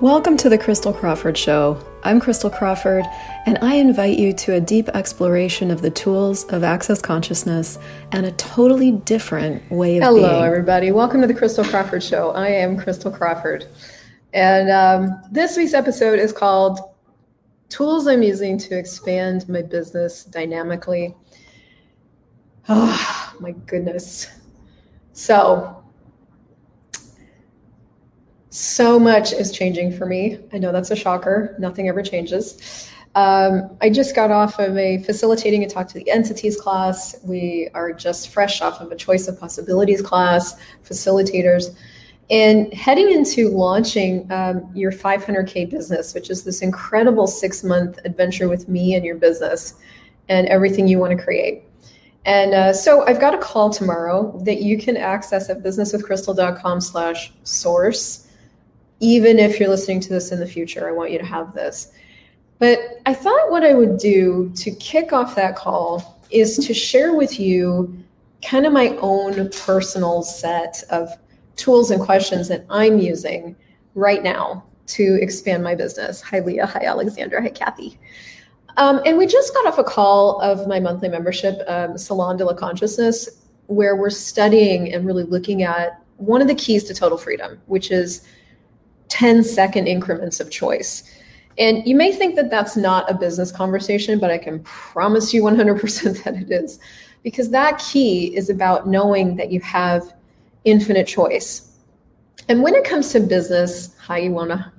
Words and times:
Welcome 0.00 0.36
to 0.36 0.48
the 0.48 0.56
Christel 0.56 0.96
Crawford 0.96 1.36
Show. 1.36 1.76
I'm 2.04 2.20
Christel 2.20 2.56
Crawford, 2.56 3.04
and 3.46 3.58
I 3.60 3.74
invite 3.74 4.16
you 4.16 4.32
to 4.34 4.54
a 4.54 4.60
deep 4.60 4.88
exploration 4.90 5.72
of 5.72 5.82
the 5.82 5.90
tools 5.90 6.44
of 6.50 6.62
access 6.62 7.02
consciousness 7.02 7.80
and 8.12 8.24
a 8.24 8.30
totally 8.30 8.92
different 8.92 9.68
way 9.72 9.96
of 9.96 10.04
Hello, 10.04 10.30
being. 10.34 10.44
everybody. 10.44 10.92
Welcome 10.92 11.20
to 11.22 11.26
the 11.26 11.34
Christel 11.34 11.64
Crawford 11.64 12.04
Show. 12.04 12.30
I 12.30 12.46
am 12.46 12.76
Christel 12.76 13.10
Crawford. 13.10 13.66
And 14.32 14.70
um, 14.70 15.20
this 15.32 15.56
week's 15.56 15.74
episode 15.74 16.20
is 16.20 16.32
called 16.32 16.78
Tools 17.68 18.06
I'm 18.06 18.22
Using 18.22 18.56
to 18.56 18.78
Expand 18.78 19.48
My 19.48 19.62
Business 19.62 20.24
Dynamically. 20.24 21.16
Oh, 22.68 23.34
my 23.40 23.52
goodness. 23.52 24.28
So, 25.12 25.77
so 28.50 28.98
much 28.98 29.32
is 29.32 29.52
changing 29.52 29.96
for 29.96 30.06
me. 30.06 30.38
I 30.52 30.58
know 30.58 30.72
that's 30.72 30.90
a 30.90 30.96
shocker. 30.96 31.54
Nothing 31.58 31.88
ever 31.88 32.02
changes. 32.02 32.88
Um, 33.14 33.76
I 33.80 33.90
just 33.90 34.14
got 34.14 34.30
off 34.30 34.58
of 34.58 34.76
a 34.76 34.98
facilitating 34.98 35.64
a 35.64 35.68
talk 35.68 35.88
to 35.88 35.94
the 35.94 36.08
entities 36.10 36.60
class. 36.60 37.16
We 37.24 37.68
are 37.74 37.92
just 37.92 38.28
fresh 38.28 38.60
off 38.60 38.80
of 38.80 38.92
a 38.92 38.96
choice 38.96 39.28
of 39.28 39.40
possibilities 39.40 40.02
class, 40.02 40.54
facilitators, 40.84 41.74
and 42.30 42.72
heading 42.72 43.10
into 43.10 43.48
launching 43.48 44.30
um, 44.30 44.70
your 44.74 44.92
500K 44.92 45.68
business, 45.70 46.14
which 46.14 46.30
is 46.30 46.44
this 46.44 46.62
incredible 46.62 47.26
six 47.26 47.64
month 47.64 47.98
adventure 48.04 48.48
with 48.48 48.68
me 48.68 48.94
and 48.94 49.04
your 49.04 49.16
business 49.16 49.74
and 50.28 50.46
everything 50.46 50.86
you 50.86 50.98
want 50.98 51.16
to 51.16 51.22
create. 51.22 51.64
And 52.24 52.52
uh, 52.52 52.72
so 52.72 53.06
I've 53.06 53.20
got 53.20 53.34
a 53.34 53.38
call 53.38 53.70
tomorrow 53.70 54.38
that 54.44 54.60
you 54.60 54.78
can 54.78 54.96
access 54.96 55.48
at 55.48 55.62
businesswithcrystal.com 55.62 56.82
slash 56.82 57.32
source 57.44 58.27
even 59.00 59.38
if 59.38 59.58
you're 59.60 59.68
listening 59.68 60.00
to 60.00 60.08
this 60.08 60.32
in 60.32 60.40
the 60.40 60.46
future, 60.46 60.88
I 60.88 60.92
want 60.92 61.10
you 61.10 61.18
to 61.18 61.24
have 61.24 61.54
this. 61.54 61.92
But 62.58 62.78
I 63.06 63.14
thought 63.14 63.50
what 63.50 63.64
I 63.64 63.74
would 63.74 63.98
do 63.98 64.52
to 64.56 64.70
kick 64.72 65.12
off 65.12 65.36
that 65.36 65.56
call 65.56 66.20
is 66.30 66.56
to 66.66 66.74
share 66.74 67.14
with 67.14 67.38
you 67.38 68.04
kind 68.44 68.66
of 68.66 68.72
my 68.72 68.96
own 69.00 69.50
personal 69.50 70.22
set 70.22 70.82
of 70.90 71.08
tools 71.56 71.90
and 71.90 72.00
questions 72.00 72.48
that 72.48 72.64
I'm 72.70 72.98
using 72.98 73.56
right 73.94 74.22
now 74.22 74.64
to 74.86 75.18
expand 75.20 75.62
my 75.62 75.74
business. 75.74 76.20
Hi, 76.22 76.40
Leah. 76.40 76.66
Hi, 76.66 76.84
Alexandra. 76.84 77.42
Hi, 77.42 77.50
Kathy. 77.50 77.98
Um, 78.76 79.00
and 79.04 79.18
we 79.18 79.26
just 79.26 79.52
got 79.54 79.66
off 79.66 79.78
a 79.78 79.84
call 79.84 80.40
of 80.40 80.66
my 80.68 80.78
monthly 80.78 81.08
membership, 81.08 81.60
um, 81.66 81.98
Salon 81.98 82.36
de 82.36 82.44
la 82.44 82.54
Consciousness, 82.54 83.28
where 83.66 83.96
we're 83.96 84.08
studying 84.08 84.92
and 84.94 85.04
really 85.04 85.24
looking 85.24 85.62
at 85.62 86.00
one 86.16 86.40
of 86.40 86.48
the 86.48 86.54
keys 86.54 86.84
to 86.84 86.94
total 86.94 87.18
freedom, 87.18 87.60
which 87.66 87.90
is 87.90 88.22
10 89.08 89.42
second 89.42 89.86
increments 89.86 90.40
of 90.40 90.50
choice. 90.50 91.04
And 91.58 91.84
you 91.86 91.96
may 91.96 92.12
think 92.12 92.36
that 92.36 92.50
that's 92.50 92.76
not 92.76 93.10
a 93.10 93.14
business 93.14 93.50
conversation, 93.50 94.18
but 94.18 94.30
I 94.30 94.38
can 94.38 94.60
promise 94.60 95.34
you 95.34 95.42
100% 95.42 96.22
that 96.24 96.34
it 96.34 96.50
is. 96.50 96.78
Because 97.24 97.50
that 97.50 97.78
key 97.78 98.36
is 98.36 98.48
about 98.48 98.86
knowing 98.86 99.36
that 99.36 99.50
you 99.50 99.60
have 99.60 100.14
infinite 100.64 101.06
choice. 101.06 101.72
And 102.48 102.62
when 102.62 102.74
it 102.74 102.84
comes 102.84 103.10
to 103.12 103.20
business, 103.20 103.96
how 103.98 104.14
you 104.14 104.30
want 104.30 104.50
to, 104.50 104.72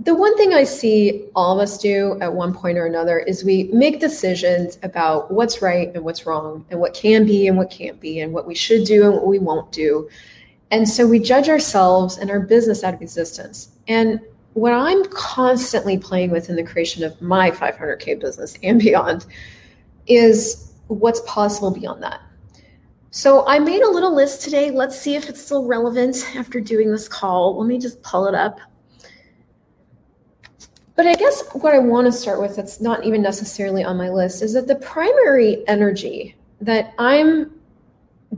the 0.00 0.14
one 0.14 0.36
thing 0.36 0.54
I 0.54 0.62
see 0.62 1.26
all 1.34 1.58
of 1.58 1.62
us 1.62 1.76
do 1.76 2.16
at 2.20 2.32
one 2.32 2.54
point 2.54 2.78
or 2.78 2.86
another 2.86 3.18
is 3.18 3.44
we 3.44 3.64
make 3.72 3.98
decisions 3.98 4.78
about 4.82 5.30
what's 5.32 5.60
right 5.60 5.92
and 5.94 6.04
what's 6.04 6.24
wrong, 6.24 6.64
and 6.70 6.78
what 6.78 6.94
can 6.94 7.26
be 7.26 7.48
and 7.48 7.56
what 7.56 7.70
can't 7.70 7.98
be, 8.00 8.20
and 8.20 8.32
what 8.32 8.46
we 8.46 8.54
should 8.54 8.84
do 8.84 9.04
and 9.04 9.14
what 9.14 9.26
we 9.26 9.40
won't 9.40 9.70
do. 9.72 10.08
And 10.70 10.88
so 10.88 11.06
we 11.06 11.18
judge 11.18 11.48
ourselves 11.48 12.18
and 12.18 12.30
our 12.30 12.40
business 12.40 12.84
out 12.84 12.94
of 12.94 13.02
existence. 13.02 13.70
And 13.88 14.20
what 14.54 14.72
I'm 14.72 15.04
constantly 15.06 15.98
playing 15.98 16.30
with 16.30 16.48
in 16.48 16.56
the 16.56 16.62
creation 16.62 17.04
of 17.04 17.20
my 17.22 17.50
500K 17.50 18.20
business 18.20 18.56
and 18.62 18.78
beyond 18.80 19.26
is 20.06 20.72
what's 20.88 21.20
possible 21.26 21.70
beyond 21.70 22.02
that. 22.02 22.20
So 23.10 23.46
I 23.46 23.58
made 23.58 23.82
a 23.82 23.90
little 23.90 24.14
list 24.14 24.42
today. 24.42 24.70
Let's 24.70 24.98
see 24.98 25.14
if 25.14 25.28
it's 25.28 25.42
still 25.42 25.64
relevant 25.64 26.24
after 26.36 26.60
doing 26.60 26.90
this 26.90 27.08
call. 27.08 27.58
Let 27.58 27.66
me 27.66 27.78
just 27.78 28.02
pull 28.02 28.26
it 28.26 28.34
up. 28.34 28.60
But 30.94 31.06
I 31.06 31.14
guess 31.14 31.44
what 31.52 31.74
I 31.74 31.78
want 31.78 32.06
to 32.06 32.12
start 32.12 32.40
with, 32.40 32.56
that's 32.56 32.80
not 32.80 33.04
even 33.04 33.22
necessarily 33.22 33.84
on 33.84 33.96
my 33.96 34.10
list, 34.10 34.42
is 34.42 34.52
that 34.54 34.66
the 34.66 34.74
primary 34.74 35.66
energy 35.68 36.34
that 36.60 36.92
I'm 36.98 37.52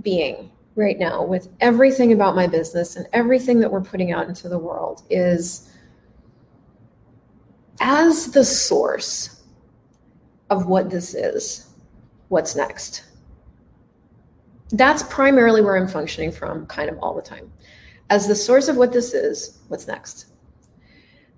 being 0.02 0.50
right 0.80 0.98
now 0.98 1.22
with 1.22 1.48
everything 1.60 2.12
about 2.12 2.34
my 2.34 2.46
business 2.46 2.96
and 2.96 3.06
everything 3.12 3.60
that 3.60 3.70
we're 3.70 3.80
putting 3.82 4.10
out 4.12 4.28
into 4.28 4.48
the 4.48 4.58
world 4.58 5.02
is 5.10 5.70
as 7.80 8.32
the 8.32 8.44
source 8.44 9.42
of 10.48 10.66
what 10.66 10.90
this 10.90 11.14
is, 11.14 11.68
what's 12.28 12.56
next. 12.56 13.04
That's 14.72 15.02
primarily 15.04 15.62
where 15.62 15.76
I'm 15.76 15.88
functioning 15.88 16.32
from 16.32 16.66
kind 16.66 16.90
of 16.90 16.98
all 16.98 17.14
the 17.14 17.22
time. 17.22 17.52
As 18.08 18.26
the 18.26 18.34
source 18.34 18.68
of 18.68 18.76
what 18.76 18.92
this 18.92 19.14
is, 19.14 19.58
what's 19.68 19.86
next. 19.86 20.26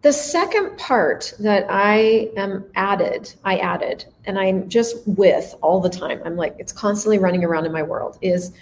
The 0.02 0.12
second 0.12 0.76
part 0.78 1.32
that 1.38 1.66
I 1.70 2.30
am 2.36 2.64
added, 2.74 3.32
I 3.44 3.58
added, 3.58 4.04
and 4.24 4.38
I'm 4.38 4.68
just 4.68 4.96
with 5.06 5.54
all 5.62 5.80
the 5.80 5.88
time, 5.88 6.20
I'm 6.24 6.36
like, 6.36 6.56
it's 6.58 6.72
constantly 6.72 7.18
running 7.18 7.44
around 7.44 7.66
in 7.66 7.72
my 7.72 7.84
world, 7.84 8.18
is 8.20 8.52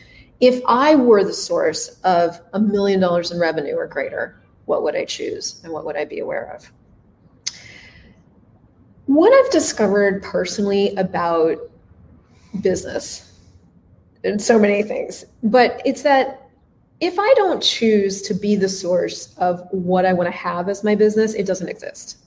if 0.40 0.62
I 0.66 0.94
were 0.94 1.22
the 1.22 1.32
source 1.32 2.00
of 2.04 2.40
a 2.54 2.60
million 2.60 3.00
dollars 3.00 3.30
in 3.30 3.38
revenue 3.38 3.74
or 3.74 3.86
greater, 3.86 4.40
what 4.64 4.82
would 4.82 4.96
I 4.96 5.04
choose 5.04 5.60
and 5.64 5.72
what 5.72 5.84
would 5.84 5.96
I 5.96 6.04
be 6.04 6.20
aware 6.20 6.54
of? 6.54 6.70
What 9.06 9.32
I've 9.32 9.50
discovered 9.50 10.22
personally 10.22 10.94
about 10.96 11.58
business, 12.60 13.26
and 14.24 14.40
so 14.40 14.58
many 14.58 14.82
things, 14.82 15.24
but 15.42 15.80
it's 15.84 16.02
that 16.02 16.48
if 17.00 17.18
I 17.18 17.34
don't 17.36 17.62
choose 17.62 18.22
to 18.22 18.34
be 18.34 18.56
the 18.56 18.68
source 18.68 19.34
of 19.38 19.66
what 19.70 20.04
I 20.04 20.12
want 20.12 20.26
to 20.26 20.36
have 20.36 20.68
as 20.68 20.84
my 20.84 20.94
business, 20.94 21.32
it 21.34 21.46
doesn't 21.46 21.68
exist. 21.68 22.18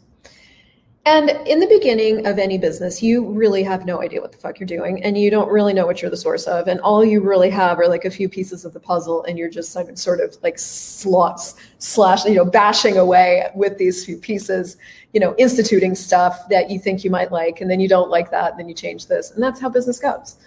And 1.06 1.32
in 1.46 1.60
the 1.60 1.68
beginning 1.68 2.26
of 2.26 2.40
any 2.40 2.58
business, 2.58 3.04
you 3.04 3.30
really 3.30 3.62
have 3.64 3.86
no 3.86 4.02
idea 4.02 4.22
what 4.22 4.32
the 4.32 4.38
fuck 4.38 4.58
you're 4.58 4.68
doing 4.68 5.04
and 5.04 5.18
you 5.18 5.30
don't 5.30 5.50
really 5.52 5.74
know 5.74 5.86
what 5.86 6.02
you're 6.02 6.10
the 6.10 6.16
source 6.16 6.46
of. 6.46 6.70
And 6.70 6.80
all 6.80 7.04
you 7.04 7.20
really 7.20 7.50
have 7.50 7.78
are 7.78 7.90
like 7.90 8.06
a 8.06 8.10
few 8.10 8.30
pieces 8.30 8.64
of 8.64 8.72
the 8.72 8.80
puzzle 8.80 9.22
and 9.26 9.38
you're 9.38 9.50
just 9.50 9.74
sort 9.74 10.22
of 10.22 10.38
like 10.44 10.58
slots 10.58 11.56
slash, 11.78 12.24
you 12.24 12.36
know, 12.36 12.46
bashing 12.46 12.98
away 12.98 13.50
with 13.54 13.78
these 13.78 14.06
few 14.06 14.16
pieces, 14.16 14.78
you 15.12 15.20
know, 15.20 15.36
instituting 15.38 15.94
stuff 15.94 16.48
that 16.48 16.70
you 16.70 16.80
think 16.80 17.04
you 17.04 17.10
might 17.10 17.34
like 17.34 17.60
and 17.60 17.70
then 17.70 17.82
you 17.82 17.90
don't 17.90 18.10
like 18.10 18.32
that, 18.32 18.52
and 18.52 18.60
then 18.60 18.70
you 18.70 18.74
change 18.74 19.08
this. 19.08 19.32
And 19.32 19.44
that's 19.44 19.60
how 19.60 19.68
business 19.68 20.00
goes. 20.00 20.38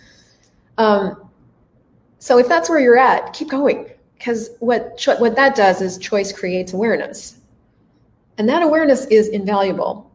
Um, 0.79 1.29
so 2.19 2.39
if 2.39 2.49
that's 2.49 2.71
where 2.71 2.81
you're 2.81 2.99
at, 2.99 3.35
keep 3.35 3.51
going 3.51 3.91
because 4.17 4.49
what, 4.61 4.99
what 5.19 5.37
that 5.37 5.55
does 5.55 5.83
is 5.83 5.99
choice 5.99 6.33
creates 6.33 6.73
awareness. 6.73 7.41
And 8.39 8.49
that 8.49 8.63
awareness 8.63 9.05
is 9.07 9.29
invaluable 9.29 10.11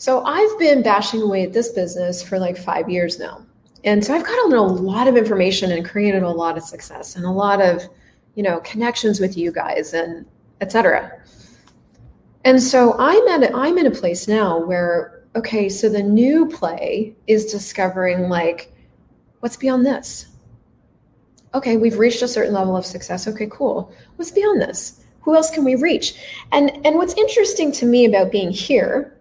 so 0.00 0.24
I've 0.24 0.58
been 0.58 0.82
bashing 0.82 1.20
away 1.20 1.42
at 1.42 1.52
this 1.52 1.68
business 1.72 2.22
for 2.22 2.38
like 2.38 2.56
five 2.56 2.88
years 2.88 3.18
now. 3.18 3.44
And 3.84 4.02
so 4.02 4.14
I've 4.14 4.24
gotten 4.24 4.54
a 4.54 4.62
lot 4.62 5.06
of 5.06 5.14
information 5.14 5.72
and 5.72 5.84
created 5.84 6.22
a 6.22 6.30
lot 6.30 6.56
of 6.56 6.62
success 6.62 7.16
and 7.16 7.26
a 7.26 7.30
lot 7.30 7.60
of, 7.60 7.86
you 8.34 8.42
know, 8.42 8.60
connections 8.60 9.20
with 9.20 9.36
you 9.36 9.52
guys 9.52 9.92
and 9.92 10.24
etc. 10.62 11.20
And 12.46 12.62
so 12.62 12.96
I'm 12.98 13.28
at 13.28 13.54
I'm 13.54 13.76
in 13.76 13.84
a 13.84 13.90
place 13.90 14.26
now 14.26 14.64
where 14.64 15.26
okay, 15.36 15.68
so 15.68 15.90
the 15.90 16.02
new 16.02 16.48
play 16.48 17.14
is 17.26 17.52
discovering 17.52 18.30
like 18.30 18.72
what's 19.40 19.58
beyond 19.58 19.84
this. 19.84 20.28
Okay, 21.52 21.76
we've 21.76 21.98
reached 21.98 22.22
a 22.22 22.28
certain 22.28 22.54
level 22.54 22.74
of 22.74 22.86
success. 22.86 23.28
Okay, 23.28 23.48
cool. 23.50 23.92
What's 24.16 24.30
beyond 24.30 24.62
this? 24.62 25.04
Who 25.20 25.36
else 25.36 25.50
can 25.50 25.62
we 25.62 25.74
reach? 25.74 26.14
And 26.52 26.70
and 26.86 26.96
what's 26.96 27.18
interesting 27.18 27.70
to 27.72 27.84
me 27.84 28.06
about 28.06 28.32
being 28.32 28.50
here 28.50 29.19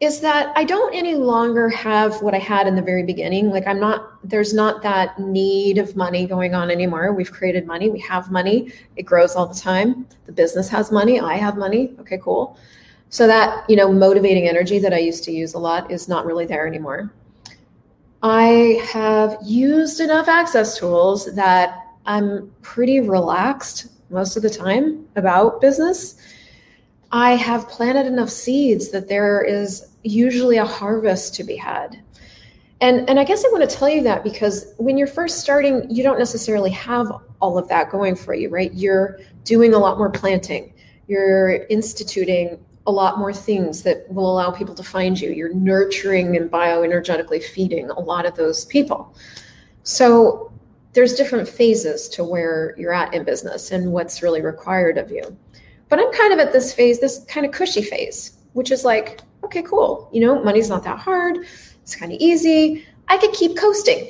is 0.00 0.20
that 0.20 0.52
I 0.54 0.62
don't 0.62 0.94
any 0.94 1.16
longer 1.16 1.68
have 1.70 2.22
what 2.22 2.32
I 2.32 2.38
had 2.38 2.68
in 2.68 2.76
the 2.76 2.82
very 2.82 3.02
beginning. 3.02 3.50
Like 3.50 3.66
I'm 3.66 3.80
not, 3.80 4.18
there's 4.22 4.54
not 4.54 4.80
that 4.82 5.18
need 5.18 5.78
of 5.78 5.96
money 5.96 6.24
going 6.24 6.54
on 6.54 6.70
anymore. 6.70 7.12
We've 7.12 7.32
created 7.32 7.66
money, 7.66 7.90
we 7.90 7.98
have 8.00 8.30
money, 8.30 8.72
it 8.94 9.02
grows 9.02 9.34
all 9.34 9.46
the 9.46 9.58
time. 9.58 10.06
The 10.26 10.32
business 10.32 10.68
has 10.68 10.92
money, 10.92 11.18
I 11.18 11.34
have 11.34 11.56
money. 11.56 11.94
Okay, 11.98 12.18
cool. 12.22 12.56
So 13.10 13.26
that, 13.26 13.68
you 13.68 13.74
know, 13.74 13.92
motivating 13.92 14.46
energy 14.48 14.78
that 14.78 14.92
I 14.92 14.98
used 14.98 15.24
to 15.24 15.32
use 15.32 15.54
a 15.54 15.58
lot 15.58 15.90
is 15.90 16.08
not 16.08 16.26
really 16.26 16.46
there 16.46 16.66
anymore. 16.66 17.12
I 18.22 18.80
have 18.92 19.36
used 19.42 20.00
enough 20.00 20.28
access 20.28 20.78
tools 20.78 21.34
that 21.34 21.86
I'm 22.06 22.52
pretty 22.62 23.00
relaxed 23.00 23.88
most 24.10 24.36
of 24.36 24.42
the 24.42 24.50
time 24.50 25.06
about 25.16 25.60
business 25.60 26.16
I 27.10 27.32
have 27.32 27.68
planted 27.68 28.06
enough 28.06 28.30
seeds 28.30 28.90
that 28.90 29.08
there 29.08 29.42
is 29.42 29.86
usually 30.02 30.58
a 30.58 30.64
harvest 30.64 31.34
to 31.36 31.44
be 31.44 31.56
had. 31.56 32.02
And, 32.80 33.08
and 33.08 33.18
I 33.18 33.24
guess 33.24 33.44
I 33.44 33.48
want 33.48 33.68
to 33.68 33.76
tell 33.76 33.88
you 33.88 34.02
that 34.04 34.22
because 34.22 34.72
when 34.76 34.96
you're 34.96 35.08
first 35.08 35.40
starting, 35.40 35.90
you 35.90 36.02
don't 36.02 36.18
necessarily 36.18 36.70
have 36.70 37.10
all 37.40 37.58
of 37.58 37.68
that 37.68 37.90
going 37.90 38.14
for 38.14 38.34
you, 38.34 38.48
right? 38.50 38.72
You're 38.72 39.18
doing 39.44 39.74
a 39.74 39.78
lot 39.78 39.98
more 39.98 40.10
planting. 40.10 40.72
You're 41.08 41.66
instituting 41.70 42.58
a 42.86 42.92
lot 42.92 43.18
more 43.18 43.32
things 43.32 43.82
that 43.82 44.08
will 44.08 44.30
allow 44.32 44.50
people 44.50 44.74
to 44.74 44.82
find 44.82 45.20
you. 45.20 45.30
You're 45.30 45.52
nurturing 45.52 46.36
and 46.36 46.50
bioenergetically 46.50 47.42
feeding 47.42 47.90
a 47.90 48.00
lot 48.00 48.26
of 48.26 48.34
those 48.36 48.64
people. 48.66 49.14
So 49.82 50.52
there's 50.92 51.14
different 51.14 51.48
phases 51.48 52.08
to 52.10 52.24
where 52.24 52.74
you're 52.78 52.92
at 52.92 53.12
in 53.12 53.24
business 53.24 53.72
and 53.72 53.92
what's 53.92 54.22
really 54.22 54.40
required 54.40 54.98
of 54.98 55.10
you. 55.10 55.36
But 55.88 56.00
I'm 56.00 56.12
kind 56.12 56.32
of 56.32 56.38
at 56.38 56.52
this 56.52 56.72
phase, 56.72 57.00
this 57.00 57.24
kind 57.28 57.46
of 57.46 57.52
cushy 57.52 57.82
phase, 57.82 58.38
which 58.52 58.70
is 58.70 58.84
like, 58.84 59.20
okay, 59.44 59.62
cool. 59.62 60.08
You 60.12 60.20
know, 60.20 60.42
money's 60.42 60.68
not 60.68 60.82
that 60.84 60.98
hard. 60.98 61.38
It's 61.82 61.96
kind 61.96 62.12
of 62.12 62.18
easy. 62.20 62.86
I 63.08 63.16
could 63.16 63.32
keep 63.32 63.56
coasting 63.56 64.06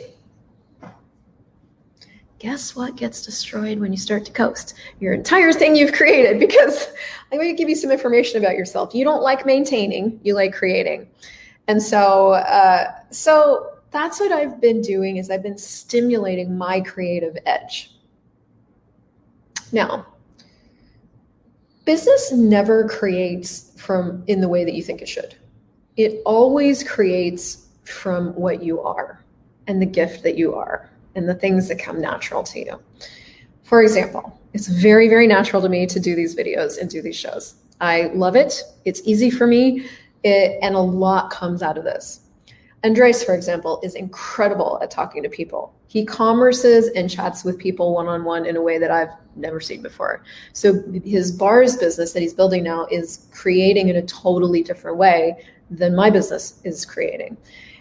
guess 2.38 2.76
what 2.76 2.96
gets 2.96 3.22
destroyed 3.22 3.78
when 3.78 3.92
you 3.92 3.98
start 3.98 4.24
to 4.24 4.32
coast? 4.32 4.74
Your 5.00 5.12
entire 5.12 5.52
thing 5.52 5.74
you've 5.74 5.92
created 5.92 6.38
because 6.38 6.88
I'm 7.32 7.38
going 7.38 7.54
to 7.54 7.58
give 7.58 7.68
you 7.68 7.76
some 7.76 7.90
information 7.90 8.40
about 8.40 8.56
yourself. 8.56 8.94
You 8.94 9.04
don't 9.04 9.22
like 9.22 9.44
maintaining, 9.44 10.20
you 10.22 10.34
like 10.34 10.54
creating. 10.54 11.08
And 11.66 11.82
so, 11.82 12.32
uh, 12.32 12.92
so 13.10 13.78
that's 13.90 14.20
what 14.20 14.32
I've 14.32 14.60
been 14.60 14.80
doing 14.80 15.16
is 15.16 15.30
I've 15.30 15.42
been 15.42 15.58
stimulating 15.58 16.56
my 16.56 16.80
creative 16.80 17.36
edge. 17.44 17.92
Now, 19.72 20.06
business 21.88 22.30
never 22.32 22.86
creates 22.86 23.72
from 23.78 24.22
in 24.26 24.42
the 24.42 24.48
way 24.48 24.62
that 24.62 24.74
you 24.74 24.82
think 24.82 25.00
it 25.00 25.08
should. 25.08 25.34
It 25.96 26.20
always 26.26 26.84
creates 26.86 27.66
from 27.82 28.34
what 28.34 28.62
you 28.62 28.82
are 28.82 29.24
and 29.66 29.80
the 29.80 29.86
gift 29.86 30.22
that 30.24 30.36
you 30.36 30.54
are 30.54 30.90
and 31.14 31.26
the 31.26 31.34
things 31.34 31.66
that 31.68 31.78
come 31.78 31.98
natural 31.98 32.42
to 32.42 32.58
you. 32.58 32.78
For 33.62 33.80
example, 33.80 34.38
it's 34.52 34.66
very, 34.66 35.08
very 35.08 35.26
natural 35.26 35.62
to 35.62 35.70
me 35.70 35.86
to 35.86 35.98
do 35.98 36.14
these 36.14 36.36
videos 36.36 36.78
and 36.78 36.90
do 36.90 37.00
these 37.00 37.16
shows. 37.16 37.54
I 37.80 38.08
love 38.08 38.36
it. 38.36 38.62
It's 38.84 39.00
easy 39.06 39.30
for 39.30 39.46
me, 39.46 39.86
it, 40.24 40.58
and 40.60 40.74
a 40.74 40.80
lot 40.80 41.30
comes 41.30 41.62
out 41.62 41.78
of 41.78 41.84
this. 41.84 42.20
Andres, 42.84 43.24
for 43.24 43.34
example, 43.34 43.80
is 43.82 43.94
incredible 43.94 44.78
at 44.82 44.90
talking 44.90 45.22
to 45.22 45.30
people. 45.30 45.74
He 45.86 46.04
commerces 46.04 46.88
and 46.94 47.08
chats 47.08 47.44
with 47.44 47.58
people 47.58 47.94
one 47.94 48.08
on 48.08 48.24
one 48.24 48.44
in 48.44 48.56
a 48.56 48.62
way 48.62 48.76
that 48.76 48.90
I've 48.90 49.08
never 49.38 49.60
seen 49.60 49.82
before. 49.82 50.22
So 50.52 50.82
his 51.04 51.32
bars 51.32 51.76
business 51.76 52.12
that 52.12 52.20
he's 52.20 52.34
building 52.34 52.62
now 52.64 52.86
is 52.90 53.26
creating 53.32 53.88
in 53.88 53.96
a 53.96 54.02
totally 54.02 54.62
different 54.62 54.96
way 54.96 55.44
than 55.70 55.94
my 55.94 56.10
business 56.10 56.60
is 56.64 56.84
creating. 56.84 57.36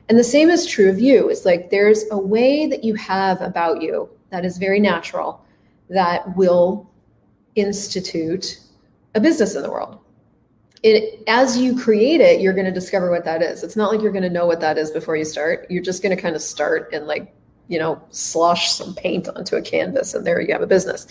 And 0.09 0.17
the 0.17 0.23
same 0.23 0.49
is 0.49 0.65
true 0.65 0.89
of 0.89 0.99
you. 0.99 1.29
It's 1.29 1.45
like 1.45 1.69
there's 1.69 2.05
a 2.11 2.17
way 2.17 2.67
that 2.67 2.83
you 2.83 2.95
have 2.95 3.41
about 3.41 3.81
you 3.81 4.09
that 4.29 4.45
is 4.45 4.57
very 4.57 4.79
natural 4.79 5.43
that 5.89 6.35
will 6.35 6.89
institute 7.55 8.59
a 9.15 9.19
business 9.19 9.55
in 9.55 9.63
the 9.63 9.71
world. 9.71 9.99
It, 10.83 11.23
as 11.27 11.57
you 11.57 11.77
create 11.77 12.21
it, 12.21 12.39
you're 12.39 12.53
going 12.53 12.65
to 12.65 12.71
discover 12.71 13.09
what 13.09 13.25
that 13.25 13.41
is. 13.41 13.63
It's 13.63 13.75
not 13.75 13.91
like 13.91 14.01
you're 14.01 14.11
going 14.11 14.23
to 14.23 14.29
know 14.29 14.45
what 14.45 14.59
that 14.61 14.77
is 14.77 14.91
before 14.91 15.15
you 15.17 15.25
start. 15.25 15.65
You're 15.69 15.83
just 15.83 16.03
going 16.03 16.15
to 16.15 16.21
kind 16.21 16.35
of 16.35 16.41
start 16.41 16.89
and 16.93 17.07
like, 17.07 17.33
you 17.67 17.79
know, 17.79 18.01
slosh 18.09 18.71
some 18.71 18.95
paint 18.95 19.27
onto 19.29 19.55
a 19.55 19.61
canvas 19.61 20.13
and 20.13 20.25
there 20.25 20.41
you 20.41 20.53
have 20.53 20.61
a 20.61 20.67
business. 20.67 21.07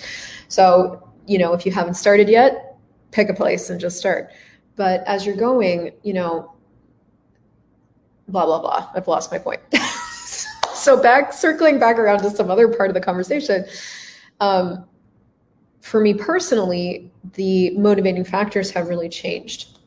So, 0.48 1.06
you 1.26 1.38
know, 1.38 1.52
if 1.52 1.66
you 1.66 1.72
haven't 1.72 1.94
started 1.94 2.28
yet, 2.28 2.76
pick 3.10 3.28
a 3.28 3.34
place 3.34 3.70
and 3.70 3.80
just 3.80 3.98
start. 3.98 4.30
But 4.76 5.02
as 5.06 5.26
you're 5.26 5.36
going, 5.36 5.92
you 6.02 6.12
know, 6.12 6.56
blah 8.28 8.44
blah 8.44 8.60
blah 8.60 8.88
i've 8.94 9.06
lost 9.06 9.30
my 9.30 9.38
point 9.38 9.60
so 10.74 11.00
back 11.00 11.32
circling 11.32 11.78
back 11.78 11.98
around 11.98 12.18
to 12.18 12.30
some 12.30 12.50
other 12.50 12.68
part 12.68 12.90
of 12.90 12.94
the 12.94 13.00
conversation 13.00 13.64
um, 14.40 14.84
for 15.80 16.00
me 16.00 16.12
personally 16.12 17.10
the 17.34 17.70
motivating 17.78 18.24
factors 18.24 18.70
have 18.70 18.88
really 18.88 19.08
changed 19.08 19.78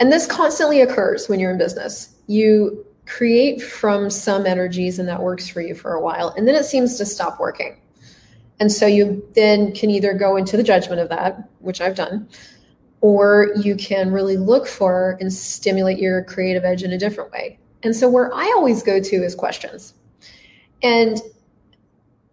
and 0.00 0.10
this 0.10 0.26
constantly 0.26 0.80
occurs 0.80 1.28
when 1.28 1.38
you're 1.38 1.52
in 1.52 1.58
business 1.58 2.16
you 2.26 2.84
create 3.06 3.60
from 3.60 4.08
some 4.08 4.46
energies 4.46 4.98
and 4.98 5.08
that 5.08 5.22
works 5.22 5.48
for 5.48 5.60
you 5.60 5.74
for 5.74 5.94
a 5.94 6.00
while 6.00 6.28
and 6.36 6.46
then 6.46 6.54
it 6.54 6.64
seems 6.64 6.96
to 6.96 7.04
stop 7.04 7.40
working 7.40 7.76
and 8.60 8.70
so 8.70 8.86
you 8.86 9.26
then 9.34 9.72
can 9.72 9.90
either 9.90 10.14
go 10.14 10.36
into 10.36 10.56
the 10.56 10.62
judgment 10.62 11.00
of 11.00 11.08
that 11.08 11.48
which 11.60 11.80
i've 11.80 11.96
done 11.96 12.28
or 13.02 13.50
you 13.56 13.74
can 13.74 14.12
really 14.12 14.36
look 14.36 14.66
for 14.66 15.18
and 15.20 15.30
stimulate 15.30 15.98
your 15.98 16.22
creative 16.24 16.64
edge 16.64 16.84
in 16.84 16.92
a 16.92 16.98
different 16.98 17.30
way. 17.32 17.58
And 17.82 17.94
so, 17.94 18.08
where 18.08 18.32
I 18.32 18.44
always 18.56 18.82
go 18.82 19.00
to 19.00 19.16
is 19.16 19.34
questions. 19.34 19.94
And 20.82 21.20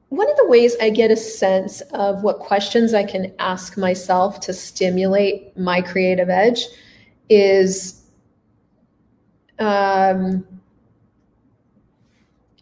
one 0.09 0.29
of 0.29 0.37
the 0.37 0.47
ways 0.47 0.75
I 0.79 0.91
get 0.91 1.11
a 1.11 1.17
sense 1.17 1.81
of 1.93 2.23
what 2.23 2.39
questions 2.39 2.93
I 2.93 3.03
can 3.03 3.33
ask 3.39 3.77
myself 3.77 4.39
to 4.41 4.53
stimulate 4.53 5.57
my 5.57 5.81
creative 5.81 6.29
edge 6.29 6.63
is 7.29 8.03
um, 9.57 10.45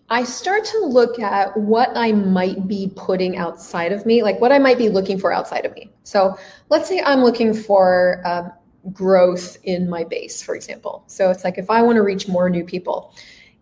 I 0.10 0.24
start 0.24 0.64
to 0.66 0.80
look 0.86 1.20
at 1.20 1.56
what 1.58 1.92
I 1.96 2.14
might 2.14 2.68
be 2.68 2.92
putting 2.96 3.36
outside 3.36 3.92
of 3.92 4.06
me, 4.06 4.24
like 4.24 4.40
what 4.40 4.54
I 4.54 4.60
might 4.60 4.78
be 4.78 4.88
looking 4.88 5.20
for 5.20 5.34
outside 5.34 5.66
of 5.66 5.74
me. 5.74 5.92
So 6.04 6.38
let's 6.70 6.88
say 6.88 7.02
I'm 7.02 7.24
looking 7.24 7.54
for 7.54 8.22
um, 8.26 8.54
growth 8.94 9.58
in 9.64 9.90
my 9.90 10.06
base, 10.06 10.42
for 10.42 10.56
example. 10.56 11.04
So 11.08 11.30
it's 11.30 11.44
like 11.44 11.58
if 11.58 11.70
I 11.70 11.82
want 11.82 11.98
to 11.98 12.04
reach 12.04 12.30
more 12.30 12.50
new 12.50 12.64
people, 12.64 13.14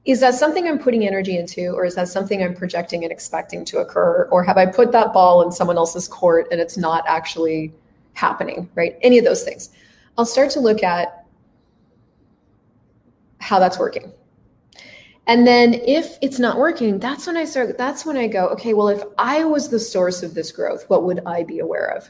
is 0.06 0.20
that 0.20 0.36
something 0.36 0.68
I'm 0.68 0.78
putting 0.78 1.08
energy 1.08 1.36
into, 1.36 1.72
or 1.72 1.84
is 1.84 1.96
that 1.96 2.10
something 2.10 2.44
I'm 2.44 2.54
projecting 2.54 3.04
and 3.04 3.12
expecting 3.12 3.66
to 3.66 3.80
occur? 3.80 4.30
Or 4.32 4.44
have 4.44 4.58
I 4.58 4.68
put 4.68 4.92
that 4.92 5.14
ball 5.14 5.42
in 5.42 5.52
someone 5.52 5.78
else's 5.78 6.08
court 6.08 6.48
and 6.52 6.62
it's 6.62 6.78
not 6.78 7.04
actually 7.08 7.74
happening, 8.14 8.70
right? 8.76 9.00
Any 9.02 9.18
of 9.18 9.26
those 9.26 9.44
things. 9.44 9.72
I'll 10.16 10.28
start 10.28 10.52
to 10.52 10.60
look 10.60 10.84
at 10.84 11.26
how 13.40 13.58
that's 13.58 13.80
working 13.80 14.14
and 15.28 15.48
then 15.48 15.74
if 15.74 16.18
it's 16.22 16.40
not 16.40 16.58
working, 16.58 17.00
that's 17.00 17.26
when 17.26 17.36
I 17.36 17.46
start, 17.46 17.78
that's 17.78 18.06
when 18.06 18.16
I 18.16 18.28
go, 18.28 18.48
okay, 18.50 18.74
well, 18.74 18.90
if 18.90 19.02
I 19.18 19.44
was 19.44 19.70
the 19.70 19.80
source 19.80 20.22
of 20.22 20.34
this 20.34 20.52
growth, 20.52 20.88
what 20.88 21.04
would 21.04 21.22
I 21.26 21.44
be 21.44 21.60
aware 21.60 21.88
of? 21.88 22.10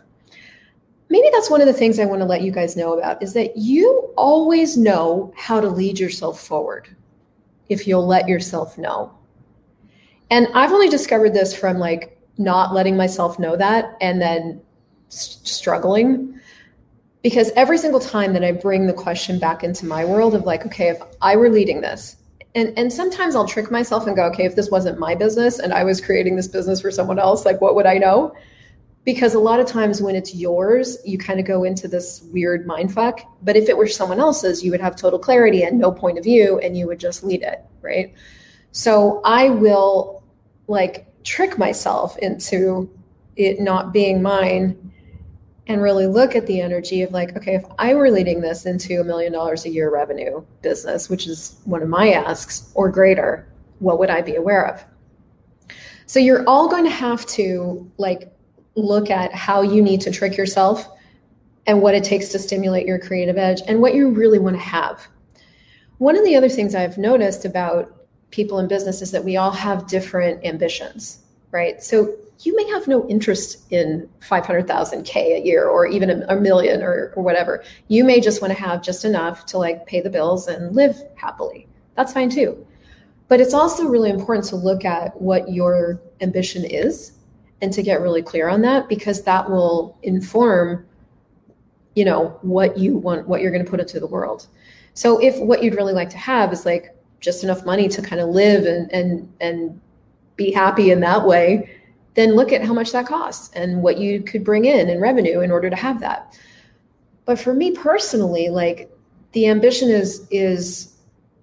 Maybe 1.09 1.29
that's 1.31 1.49
one 1.49 1.61
of 1.61 1.67
the 1.67 1.73
things 1.73 1.99
I 1.99 2.05
want 2.05 2.21
to 2.21 2.25
let 2.25 2.41
you 2.41 2.51
guys 2.51 2.75
know 2.75 2.97
about 2.97 3.21
is 3.23 3.33
that 3.33 3.55
you 3.55 4.13
always 4.17 4.75
know 4.75 5.33
how 5.37 5.61
to 5.61 5.69
lead 5.69 5.99
yourself 5.99 6.41
forward 6.41 6.93
if 7.69 7.87
you'll 7.87 8.05
let 8.05 8.27
yourself 8.27 8.77
know. 8.77 9.13
And 10.29 10.47
I've 10.53 10.71
only 10.71 10.89
discovered 10.89 11.33
this 11.33 11.55
from 11.55 11.77
like 11.77 12.19
not 12.37 12.73
letting 12.73 12.97
myself 12.97 13.39
know 13.39 13.55
that 13.55 13.95
and 14.01 14.21
then 14.21 14.61
struggling 15.09 16.39
because 17.21 17.51
every 17.55 17.77
single 17.77 17.99
time 17.99 18.33
that 18.33 18.43
I 18.43 18.51
bring 18.51 18.87
the 18.87 18.93
question 18.93 19.39
back 19.39 19.63
into 19.63 19.85
my 19.85 20.03
world 20.03 20.35
of 20.35 20.43
like, 20.43 20.65
okay, 20.65 20.89
if 20.89 21.01
I 21.21 21.35
were 21.35 21.49
leading 21.49 21.81
this, 21.81 22.17
and 22.55 22.73
and 22.77 22.91
sometimes 22.91 23.35
I'll 23.35 23.47
trick 23.47 23.69
myself 23.69 24.07
and 24.07 24.15
go, 24.15 24.25
okay, 24.27 24.45
if 24.45 24.55
this 24.55 24.71
wasn't 24.71 24.97
my 24.97 25.13
business 25.13 25.59
and 25.59 25.73
I 25.73 25.83
was 25.83 26.01
creating 26.01 26.35
this 26.35 26.47
business 26.47 26.81
for 26.81 26.89
someone 26.89 27.19
else, 27.19 27.45
like 27.45 27.61
what 27.61 27.75
would 27.75 27.85
I 27.85 27.97
know? 27.97 28.33
Because 29.03 29.35
a 29.35 29.39
lot 29.39 29.59
of 29.59 29.67
times 29.67 30.01
when 30.01 30.15
it's 30.15 30.33
yours, 30.33 30.97
you 31.05 31.17
kind 31.17 31.39
of 31.39 31.45
go 31.45 31.63
into 31.63 31.87
this 31.87 32.23
weird 32.33 32.65
mind 32.65 32.91
fuck. 32.91 33.21
But 33.43 33.55
if 33.55 33.69
it 33.69 33.77
were 33.77 33.87
someone 33.87 34.19
else's, 34.19 34.63
you 34.63 34.71
would 34.71 34.81
have 34.81 34.95
total 34.95 35.19
clarity 35.19 35.63
and 35.63 35.77
no 35.77 35.91
point 35.91 36.17
of 36.17 36.23
view 36.23 36.57
and 36.59 36.75
you 36.75 36.87
would 36.87 36.99
just 36.99 37.23
lead 37.23 37.43
it, 37.43 37.63
right? 37.81 38.15
So 38.71 39.21
I 39.23 39.49
will 39.49 40.23
like 40.67 41.05
trick 41.23 41.57
myself 41.59 42.17
into 42.17 42.89
it 43.35 43.59
not 43.59 43.93
being 43.93 44.21
mine 44.21 44.91
and 45.67 45.81
really 45.81 46.07
look 46.07 46.35
at 46.35 46.45
the 46.45 46.61
energy 46.61 47.01
of 47.01 47.11
like, 47.11 47.35
okay, 47.35 47.55
if 47.55 47.65
I 47.79 47.95
were 47.95 48.11
leading 48.11 48.41
this 48.41 48.65
into 48.65 49.01
a 49.01 49.03
million 49.03 49.33
dollars 49.33 49.65
a 49.65 49.69
year 49.69 49.91
revenue 49.91 50.43
business, 50.61 51.09
which 51.09 51.27
is 51.27 51.59
one 51.65 51.81
of 51.81 51.89
my 51.89 52.11
asks 52.11 52.71
or 52.75 52.89
greater, 52.89 53.47
what 53.79 53.97
would 53.99 54.09
I 54.09 54.21
be 54.21 54.35
aware 54.35 54.67
of? 54.67 54.83
So 56.05 56.19
you're 56.19 56.47
all 56.47 56.67
going 56.67 56.83
to 56.83 56.91
have 56.91 57.25
to 57.27 57.91
like 57.97 58.31
look 58.75 59.09
at 59.09 59.33
how 59.33 59.61
you 59.61 59.81
need 59.81 60.01
to 60.01 60.11
trick 60.11 60.37
yourself 60.37 60.87
and 61.65 61.81
what 61.81 61.95
it 61.95 62.03
takes 62.03 62.29
to 62.29 62.39
stimulate 62.39 62.85
your 62.85 62.99
creative 62.99 63.37
edge 63.37 63.61
and 63.67 63.81
what 63.81 63.95
you 63.95 64.11
really 64.11 64.37
want 64.37 64.55
to 64.55 64.61
have. 64.61 65.07
One 65.97 66.15
of 66.15 66.23
the 66.23 66.35
other 66.35 66.49
things 66.49 66.75
I've 66.75 66.97
noticed 66.97 67.45
about 67.45 68.07
people 68.29 68.59
in 68.59 68.67
business 68.67 69.01
is 69.01 69.11
that 69.11 69.23
we 69.23 69.37
all 69.37 69.51
have 69.51 69.87
different 69.87 70.45
ambitions, 70.45 71.19
right? 71.51 71.81
So 71.81 72.15
you 72.39 72.55
may 72.55 72.67
have 72.69 72.87
no 72.87 73.07
interest 73.07 73.71
in 73.71 74.09
500,000 74.19 75.03
K 75.03 75.37
a 75.41 75.45
year 75.45 75.67
or 75.67 75.87
even 75.87 76.09
a, 76.09 76.25
a 76.27 76.35
million 76.39 76.81
or, 76.81 77.13
or 77.15 77.23
whatever. 77.23 77.63
You 77.87 78.03
may 78.03 78.19
just 78.19 78.41
want 78.41 78.53
to 78.53 78.59
have 78.59 78.81
just 78.81 79.05
enough 79.05 79.45
to 79.47 79.57
like 79.57 79.85
pay 79.85 80.01
the 80.01 80.09
bills 80.09 80.47
and 80.47 80.75
live 80.75 80.97
happily. 81.15 81.67
That's 81.95 82.13
fine 82.13 82.29
too. 82.29 82.65
But 83.27 83.41
it's 83.41 83.53
also 83.53 83.87
really 83.87 84.09
important 84.09 84.45
to 84.47 84.55
look 84.55 84.85
at 84.85 85.19
what 85.19 85.51
your 85.51 86.01
ambition 86.21 86.63
is 86.65 87.13
and 87.61 87.71
to 87.73 87.81
get 87.81 88.01
really 88.01 88.21
clear 88.21 88.49
on 88.49 88.61
that 88.61 88.89
because 88.89 89.23
that 89.23 89.49
will 89.49 89.97
inform 90.03 90.85
you 91.95 92.03
know 92.03 92.37
what 92.41 92.77
you 92.77 92.97
want 92.97 93.25
what 93.27 93.41
you're 93.41 93.51
going 93.51 93.63
to 93.63 93.69
put 93.69 93.79
into 93.79 93.99
the 93.99 94.07
world. 94.07 94.47
So 94.93 95.17
if 95.19 95.37
what 95.39 95.63
you'd 95.63 95.75
really 95.75 95.93
like 95.93 96.09
to 96.09 96.17
have 96.17 96.51
is 96.51 96.65
like 96.65 96.95
just 97.21 97.43
enough 97.43 97.65
money 97.65 97.87
to 97.87 98.01
kind 98.01 98.21
of 98.21 98.29
live 98.29 98.65
and 98.65 98.91
and 98.91 99.33
and 99.39 99.79
be 100.35 100.51
happy 100.51 100.91
in 100.91 100.99
that 100.99 101.25
way, 101.25 101.74
then 102.15 102.35
look 102.35 102.51
at 102.51 102.63
how 102.63 102.73
much 102.73 102.91
that 102.93 103.05
costs 103.05 103.51
and 103.53 103.81
what 103.83 103.97
you 103.97 104.21
could 104.21 104.43
bring 104.43 104.65
in 104.65 104.89
in 104.89 104.99
revenue 104.99 105.41
in 105.41 105.51
order 105.51 105.69
to 105.69 105.75
have 105.75 105.99
that. 105.99 106.37
But 107.25 107.39
for 107.39 107.53
me 107.53 107.71
personally, 107.71 108.49
like 108.49 108.89
the 109.33 109.47
ambition 109.47 109.89
is 109.89 110.25
is 110.31 110.95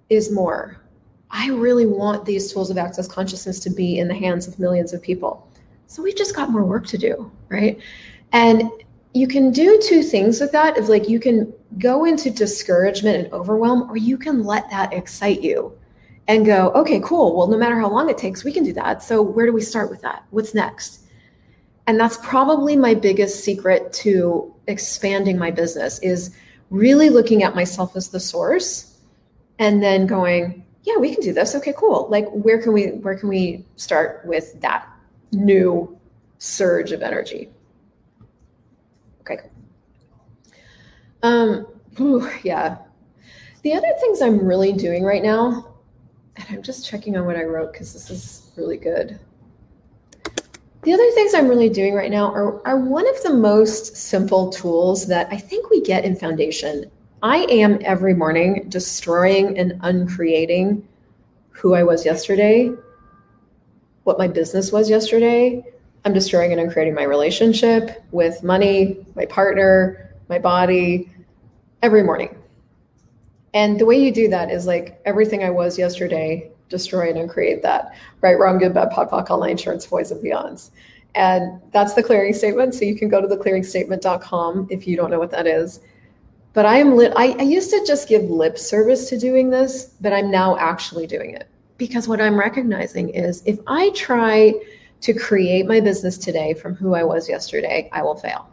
is 0.09 0.31
more. 0.31 0.81
I 1.29 1.49
really 1.49 1.85
want 1.85 2.25
these 2.25 2.51
tools 2.51 2.69
of 2.69 2.77
access 2.77 3.07
consciousness 3.07 3.59
to 3.61 3.69
be 3.69 3.99
in 3.99 4.07
the 4.07 4.13
hands 4.13 4.47
of 4.47 4.59
millions 4.59 4.93
of 4.93 5.01
people. 5.01 5.47
So 5.87 6.03
we've 6.03 6.15
just 6.15 6.35
got 6.35 6.51
more 6.51 6.63
work 6.63 6.85
to 6.87 6.97
do, 6.97 7.31
right? 7.49 7.79
And 8.31 8.69
you 9.13 9.27
can 9.27 9.51
do 9.51 9.79
two 9.83 10.01
things 10.01 10.39
with 10.39 10.51
that 10.51 10.77
of 10.77 10.89
like 10.89 11.07
you 11.07 11.19
can 11.19 11.53
go 11.77 12.05
into 12.05 12.29
discouragement 12.31 13.25
and 13.25 13.33
overwhelm 13.33 13.89
or 13.89 13.97
you 13.97 14.17
can 14.17 14.43
let 14.43 14.69
that 14.71 14.91
excite 14.93 15.41
you 15.41 15.75
and 16.27 16.45
go 16.45 16.71
okay 16.71 16.99
cool. 17.01 17.35
Well 17.35 17.47
no 17.47 17.57
matter 17.57 17.79
how 17.79 17.89
long 17.89 18.09
it 18.09 18.17
takes 18.17 18.43
we 18.43 18.51
can 18.51 18.63
do 18.63 18.73
that. 18.73 19.03
So 19.03 19.21
where 19.21 19.45
do 19.45 19.53
we 19.53 19.61
start 19.61 19.89
with 19.89 20.01
that? 20.01 20.25
What's 20.31 20.53
next? 20.53 21.01
And 21.87 21.99
that's 21.99 22.17
probably 22.17 22.77
my 22.77 22.93
biggest 22.93 23.43
secret 23.43 23.91
to 23.93 24.53
expanding 24.67 25.37
my 25.37 25.51
business 25.51 25.99
is 25.99 26.35
really 26.69 27.09
looking 27.09 27.43
at 27.43 27.55
myself 27.55 27.95
as 27.95 28.09
the 28.09 28.19
source 28.19 28.97
and 29.59 29.83
then 29.83 30.07
going 30.07 30.65
yeah 30.83 30.97
we 30.97 31.13
can 31.13 31.21
do 31.21 31.33
this. 31.33 31.55
Okay 31.55 31.73
cool. 31.77 32.07
Like 32.09 32.27
where 32.29 32.61
can 32.61 32.73
we 32.73 32.87
where 32.87 33.17
can 33.17 33.29
we 33.29 33.65
start 33.75 34.25
with 34.25 34.59
that 34.61 34.87
new 35.31 35.97
surge 36.37 36.91
of 36.91 37.01
energy? 37.01 37.49
Okay. 39.21 39.39
Um 41.21 41.67
yeah. 42.43 42.77
The 43.63 43.73
other 43.73 43.93
things 43.99 44.21
i'm 44.21 44.39
really 44.39 44.73
doing 44.73 45.03
right 45.03 45.23
now 45.23 45.72
and 46.35 46.45
i'm 46.49 46.61
just 46.61 46.85
checking 46.85 47.17
on 47.17 47.25
what 47.25 47.35
i 47.35 47.43
wrote 47.43 47.71
because 47.71 47.93
this 47.93 48.09
is 48.09 48.51
really 48.57 48.77
good 48.77 49.19
the 50.83 50.91
other 50.91 51.09
things 51.11 51.33
I'm 51.33 51.47
really 51.47 51.69
doing 51.69 51.93
right 51.93 52.11
now 52.11 52.33
are, 52.33 52.65
are 52.67 52.77
one 52.77 53.07
of 53.07 53.23
the 53.23 53.33
most 53.33 53.95
simple 53.95 54.51
tools 54.51 55.07
that 55.07 55.29
I 55.31 55.37
think 55.37 55.69
we 55.69 55.81
get 55.81 56.03
in 56.03 56.13
Foundation. 56.13 56.91
I 57.21 57.45
am 57.49 57.79
every 57.85 58.13
morning 58.13 58.65
destroying 58.67 59.57
and 59.57 59.79
uncreating 59.81 60.85
who 61.51 61.73
I 61.73 61.83
was 61.83 62.05
yesterday, 62.05 62.69
what 64.03 64.17
my 64.17 64.27
business 64.27 64.73
was 64.73 64.89
yesterday. 64.89 65.63
I'm 66.03 66.11
destroying 66.11 66.51
and 66.51 66.59
uncreating 66.59 66.93
my 66.93 67.03
relationship 67.03 68.03
with 68.11 68.43
money, 68.43 69.05
my 69.15 69.25
partner, 69.25 70.13
my 70.27 70.37
body, 70.37 71.09
every 71.81 72.03
morning. 72.03 72.35
And 73.53 73.79
the 73.79 73.85
way 73.85 73.97
you 74.03 74.11
do 74.11 74.27
that 74.29 74.49
is 74.49 74.65
like 74.65 74.99
everything 75.05 75.43
I 75.43 75.49
was 75.49 75.77
yesterday 75.77 76.51
destroy 76.69 77.09
it 77.09 77.17
and 77.17 77.29
create 77.29 77.61
that. 77.61 77.93
Right, 78.21 78.37
wrong, 78.37 78.57
good, 78.57 78.73
bad, 78.73 78.89
POD, 78.89 79.09
POC, 79.09 79.29
online 79.29 79.51
insurance, 79.51 79.85
boys 79.85 80.11
and 80.11 80.23
beyonds. 80.23 80.71
And 81.15 81.61
that's 81.71 81.93
the 81.93 82.01
clearing 82.01 82.33
statement. 82.33 82.73
So 82.73 82.85
you 82.85 82.95
can 82.95 83.09
go 83.09 83.21
to 83.21 83.27
theclearingstatement.com 83.27 84.67
if 84.71 84.87
you 84.87 84.97
don't 84.97 85.11
know 85.11 85.19
what 85.19 85.31
that 85.31 85.45
is. 85.45 85.79
But 86.53 86.65
I 86.65 86.77
am 86.77 86.95
lit. 86.95 87.13
I, 87.15 87.35
I 87.39 87.43
used 87.43 87.69
to 87.69 87.83
just 87.85 88.09
give 88.09 88.23
lip 88.23 88.57
service 88.57 89.09
to 89.09 89.17
doing 89.17 89.49
this, 89.49 89.95
but 90.01 90.13
I'm 90.13 90.29
now 90.29 90.57
actually 90.57 91.07
doing 91.07 91.31
it 91.31 91.47
because 91.77 92.07
what 92.07 92.21
I'm 92.21 92.37
recognizing 92.39 93.09
is 93.09 93.43
if 93.45 93.59
I 93.67 93.89
try 93.91 94.53
to 95.01 95.13
create 95.13 95.67
my 95.67 95.79
business 95.79 96.17
today 96.17 96.53
from 96.53 96.75
who 96.75 96.93
I 96.93 97.03
was 97.03 97.27
yesterday, 97.27 97.89
I 97.91 98.01
will 98.03 98.15
fail. 98.15 98.49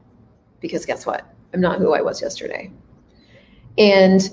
Because 0.60 0.84
guess 0.84 1.06
what? 1.06 1.26
I'm 1.54 1.60
not 1.60 1.78
who 1.78 1.94
I 1.94 2.00
was 2.00 2.20
yesterday. 2.20 2.70
And 3.78 4.30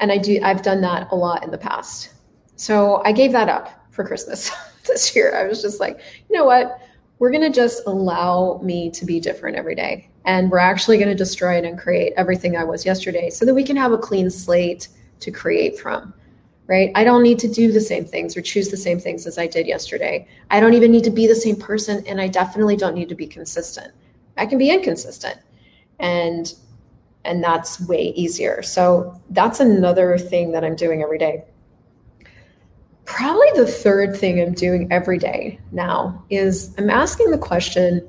and 0.00 0.10
I 0.10 0.18
do 0.18 0.40
I've 0.42 0.62
done 0.62 0.80
that 0.80 1.08
a 1.12 1.14
lot 1.14 1.44
in 1.44 1.50
the 1.50 1.58
past. 1.58 2.14
So 2.56 3.02
I 3.04 3.12
gave 3.12 3.32
that 3.32 3.48
up 3.48 3.86
for 3.90 4.04
Christmas 4.04 4.50
this 4.86 5.14
year. 5.14 5.36
I 5.36 5.46
was 5.46 5.62
just 5.62 5.80
like, 5.80 6.00
you 6.28 6.36
know 6.36 6.44
what? 6.44 6.80
We're 7.18 7.30
going 7.30 7.42
to 7.42 7.50
just 7.50 7.82
allow 7.86 8.60
me 8.62 8.90
to 8.90 9.04
be 9.04 9.20
different 9.20 9.56
every 9.56 9.74
day. 9.74 10.08
And 10.24 10.50
we're 10.50 10.58
actually 10.58 10.96
going 10.96 11.08
to 11.08 11.14
destroy 11.14 11.56
it 11.56 11.64
and 11.64 11.78
create 11.78 12.14
everything 12.16 12.56
I 12.56 12.64
was 12.64 12.84
yesterday 12.84 13.30
so 13.30 13.44
that 13.44 13.54
we 13.54 13.64
can 13.64 13.76
have 13.76 13.92
a 13.92 13.98
clean 13.98 14.30
slate 14.30 14.88
to 15.20 15.30
create 15.30 15.78
from. 15.78 16.14
Right? 16.66 16.92
I 16.94 17.02
don't 17.02 17.22
need 17.22 17.38
to 17.40 17.48
do 17.48 17.72
the 17.72 17.80
same 17.80 18.04
things 18.04 18.36
or 18.36 18.42
choose 18.42 18.68
the 18.68 18.76
same 18.76 19.00
things 19.00 19.26
as 19.26 19.38
I 19.38 19.48
did 19.48 19.66
yesterday. 19.66 20.28
I 20.50 20.60
don't 20.60 20.74
even 20.74 20.92
need 20.92 21.02
to 21.04 21.10
be 21.10 21.26
the 21.26 21.34
same 21.34 21.56
person. 21.56 22.06
And 22.06 22.20
I 22.20 22.28
definitely 22.28 22.76
don't 22.76 22.94
need 22.94 23.08
to 23.08 23.16
be 23.16 23.26
consistent. 23.26 23.92
I 24.36 24.46
can 24.46 24.56
be 24.56 24.70
inconsistent. 24.70 25.38
And 25.98 26.54
and 27.24 27.42
that's 27.42 27.80
way 27.80 28.12
easier. 28.16 28.62
So 28.62 29.20
that's 29.30 29.60
another 29.60 30.18
thing 30.18 30.52
that 30.52 30.64
I'm 30.64 30.76
doing 30.76 31.02
every 31.02 31.18
day 31.18 31.44
probably 33.10 33.48
the 33.56 33.66
third 33.66 34.16
thing 34.16 34.40
I'm 34.40 34.54
doing 34.54 34.86
every 34.92 35.18
day 35.18 35.58
now 35.72 36.24
is 36.30 36.72
I'm 36.78 36.88
asking 36.88 37.32
the 37.32 37.38
question, 37.38 38.08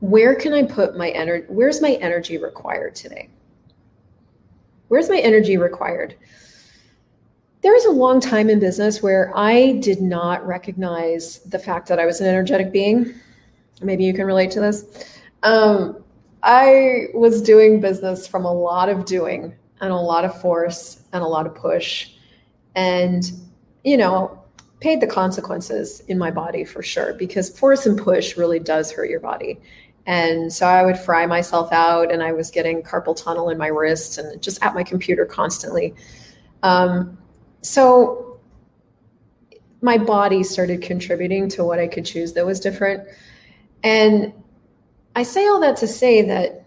where 0.00 0.34
can 0.34 0.54
I 0.54 0.62
put 0.62 0.96
my 0.96 1.10
energy? 1.10 1.44
Where's 1.50 1.82
my 1.82 1.92
energy 2.00 2.38
required 2.38 2.94
today? 2.94 3.28
Where's 4.88 5.10
my 5.10 5.18
energy 5.18 5.58
required? 5.58 6.16
There 7.60 7.72
was 7.72 7.84
a 7.84 7.90
long 7.90 8.18
time 8.18 8.48
in 8.48 8.58
business 8.58 9.02
where 9.02 9.30
I 9.36 9.72
did 9.72 10.00
not 10.00 10.46
recognize 10.46 11.40
the 11.40 11.58
fact 11.58 11.86
that 11.88 11.98
I 11.98 12.06
was 12.06 12.22
an 12.22 12.26
energetic 12.26 12.72
being. 12.72 13.12
Maybe 13.82 14.04
you 14.04 14.14
can 14.14 14.24
relate 14.24 14.50
to 14.52 14.60
this. 14.60 14.86
Um, 15.42 16.02
I 16.42 17.06
was 17.14 17.42
doing 17.42 17.80
business 17.80 18.26
from 18.26 18.44
a 18.44 18.52
lot 18.52 18.88
of 18.88 19.04
doing 19.04 19.54
and 19.80 19.92
a 19.92 19.96
lot 19.96 20.24
of 20.24 20.40
force 20.40 21.02
and 21.12 21.22
a 21.22 21.26
lot 21.26 21.46
of 21.46 21.54
push. 21.54 22.10
And 22.74 23.30
you 23.84 23.96
know, 23.96 24.42
paid 24.80 25.00
the 25.00 25.06
consequences 25.06 26.00
in 26.08 26.18
my 26.18 26.30
body 26.30 26.64
for 26.64 26.82
sure 26.82 27.14
because 27.14 27.56
force 27.58 27.86
and 27.86 27.98
push 27.98 28.36
really 28.36 28.58
does 28.58 28.90
hurt 28.90 29.10
your 29.10 29.20
body. 29.20 29.60
And 30.06 30.52
so 30.52 30.66
I 30.66 30.84
would 30.84 30.98
fry 30.98 31.26
myself 31.26 31.70
out 31.72 32.10
and 32.10 32.22
I 32.22 32.32
was 32.32 32.50
getting 32.50 32.82
carpal 32.82 33.14
tunnel 33.14 33.50
in 33.50 33.58
my 33.58 33.68
wrists 33.68 34.18
and 34.18 34.42
just 34.42 34.62
at 34.62 34.74
my 34.74 34.82
computer 34.82 35.26
constantly. 35.26 35.94
Um, 36.62 37.18
so 37.62 38.40
my 39.82 39.98
body 39.98 40.42
started 40.42 40.82
contributing 40.82 41.48
to 41.50 41.64
what 41.64 41.78
I 41.78 41.86
could 41.86 42.04
choose 42.04 42.32
that 42.32 42.44
was 42.44 42.60
different. 42.60 43.06
And 43.82 44.32
I 45.20 45.22
say 45.22 45.46
all 45.46 45.60
that 45.60 45.76
to 45.76 45.86
say 45.86 46.22
that 46.22 46.64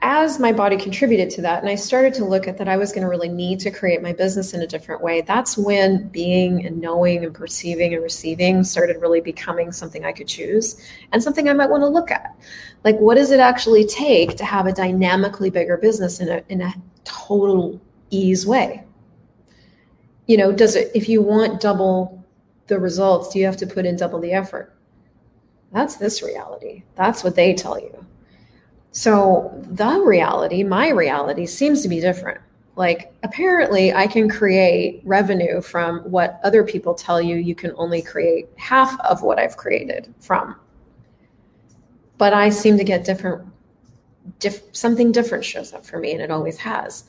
as 0.00 0.40
my 0.40 0.52
body 0.52 0.78
contributed 0.78 1.28
to 1.28 1.42
that 1.42 1.60
and 1.60 1.68
i 1.68 1.74
started 1.74 2.14
to 2.14 2.24
look 2.24 2.48
at 2.48 2.56
that 2.56 2.66
i 2.66 2.78
was 2.78 2.92
going 2.92 3.02
to 3.02 3.08
really 3.10 3.28
need 3.28 3.60
to 3.60 3.70
create 3.70 4.00
my 4.00 4.14
business 4.14 4.54
in 4.54 4.62
a 4.62 4.66
different 4.66 5.02
way 5.02 5.20
that's 5.20 5.58
when 5.58 6.08
being 6.08 6.64
and 6.64 6.80
knowing 6.80 7.22
and 7.22 7.34
perceiving 7.34 7.92
and 7.92 8.02
receiving 8.02 8.64
started 8.64 8.96
really 9.02 9.20
becoming 9.20 9.70
something 9.70 10.06
i 10.06 10.12
could 10.12 10.26
choose 10.26 10.80
and 11.12 11.22
something 11.22 11.50
i 11.50 11.52
might 11.52 11.68
want 11.68 11.82
to 11.82 11.88
look 11.88 12.10
at. 12.10 12.34
Like 12.84 12.96
what 12.96 13.16
does 13.16 13.32
it 13.32 13.40
actually 13.40 13.84
take 13.84 14.34
to 14.38 14.46
have 14.46 14.64
a 14.64 14.72
dynamically 14.72 15.50
bigger 15.50 15.76
business 15.76 16.20
in 16.20 16.30
a, 16.30 16.42
in 16.48 16.62
a 16.62 16.74
total 17.04 17.78
ease 18.08 18.46
way? 18.46 18.82
You 20.26 20.38
know 20.38 20.52
does 20.52 20.74
it 20.74 20.90
if 20.94 21.06
you 21.06 21.20
want 21.20 21.60
double 21.60 22.24
the 22.68 22.78
results 22.78 23.30
do 23.30 23.38
you 23.38 23.44
have 23.44 23.58
to 23.58 23.66
put 23.66 23.84
in 23.84 23.96
double 23.96 24.20
the 24.20 24.32
effort 24.32 24.74
that's 25.72 25.96
this 25.96 26.22
reality 26.22 26.82
that's 26.96 27.22
what 27.22 27.34
they 27.34 27.54
tell 27.54 27.78
you 27.78 28.06
so 28.92 29.52
the 29.70 30.00
reality, 30.00 30.64
my 30.64 30.88
reality, 30.88 31.46
seems 31.46 31.82
to 31.82 31.88
be 31.88 32.00
different. 32.00 32.40
Like, 32.76 33.12
apparently, 33.22 33.92
I 33.92 34.06
can 34.06 34.28
create 34.28 35.02
revenue 35.04 35.60
from 35.60 36.00
what 36.00 36.40
other 36.42 36.64
people 36.64 36.94
tell 36.94 37.20
you 37.20 37.36
you 37.36 37.54
can 37.54 37.72
only 37.76 38.02
create 38.02 38.48
half 38.56 38.98
of 39.00 39.22
what 39.22 39.38
I've 39.38 39.56
created 39.56 40.12
from. 40.18 40.56
But 42.18 42.32
I 42.32 42.48
seem 42.48 42.78
to 42.78 42.84
get 42.84 43.04
different, 43.04 43.46
diff, 44.38 44.62
something 44.72 45.12
different 45.12 45.44
shows 45.44 45.72
up 45.72 45.84
for 45.84 45.98
me, 45.98 46.12
and 46.12 46.22
it 46.22 46.30
always 46.30 46.58
has. 46.58 47.04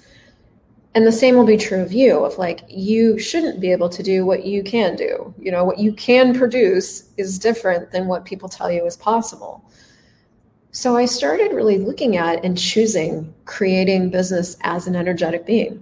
And 0.93 1.07
the 1.07 1.11
same 1.11 1.35
will 1.35 1.45
be 1.45 1.57
true 1.57 1.81
of 1.81 1.93
you 1.93 2.25
of 2.25 2.37
like, 2.37 2.61
you 2.67 3.17
shouldn't 3.17 3.61
be 3.61 3.71
able 3.71 3.87
to 3.89 4.03
do 4.03 4.25
what 4.25 4.45
you 4.45 4.61
can 4.61 4.95
do. 4.95 5.33
You 5.39 5.51
know, 5.51 5.63
what 5.63 5.79
you 5.79 5.93
can 5.93 6.37
produce 6.37 7.09
is 7.17 7.39
different 7.39 7.91
than 7.91 8.07
what 8.07 8.25
people 8.25 8.49
tell 8.49 8.69
you 8.69 8.85
is 8.85 8.97
possible. 8.97 9.63
So 10.71 10.97
I 10.97 11.05
started 11.05 11.53
really 11.53 11.77
looking 11.77 12.17
at 12.17 12.43
and 12.43 12.57
choosing 12.57 13.33
creating 13.45 14.09
business 14.09 14.57
as 14.61 14.87
an 14.87 14.95
energetic 14.95 15.45
being. 15.45 15.81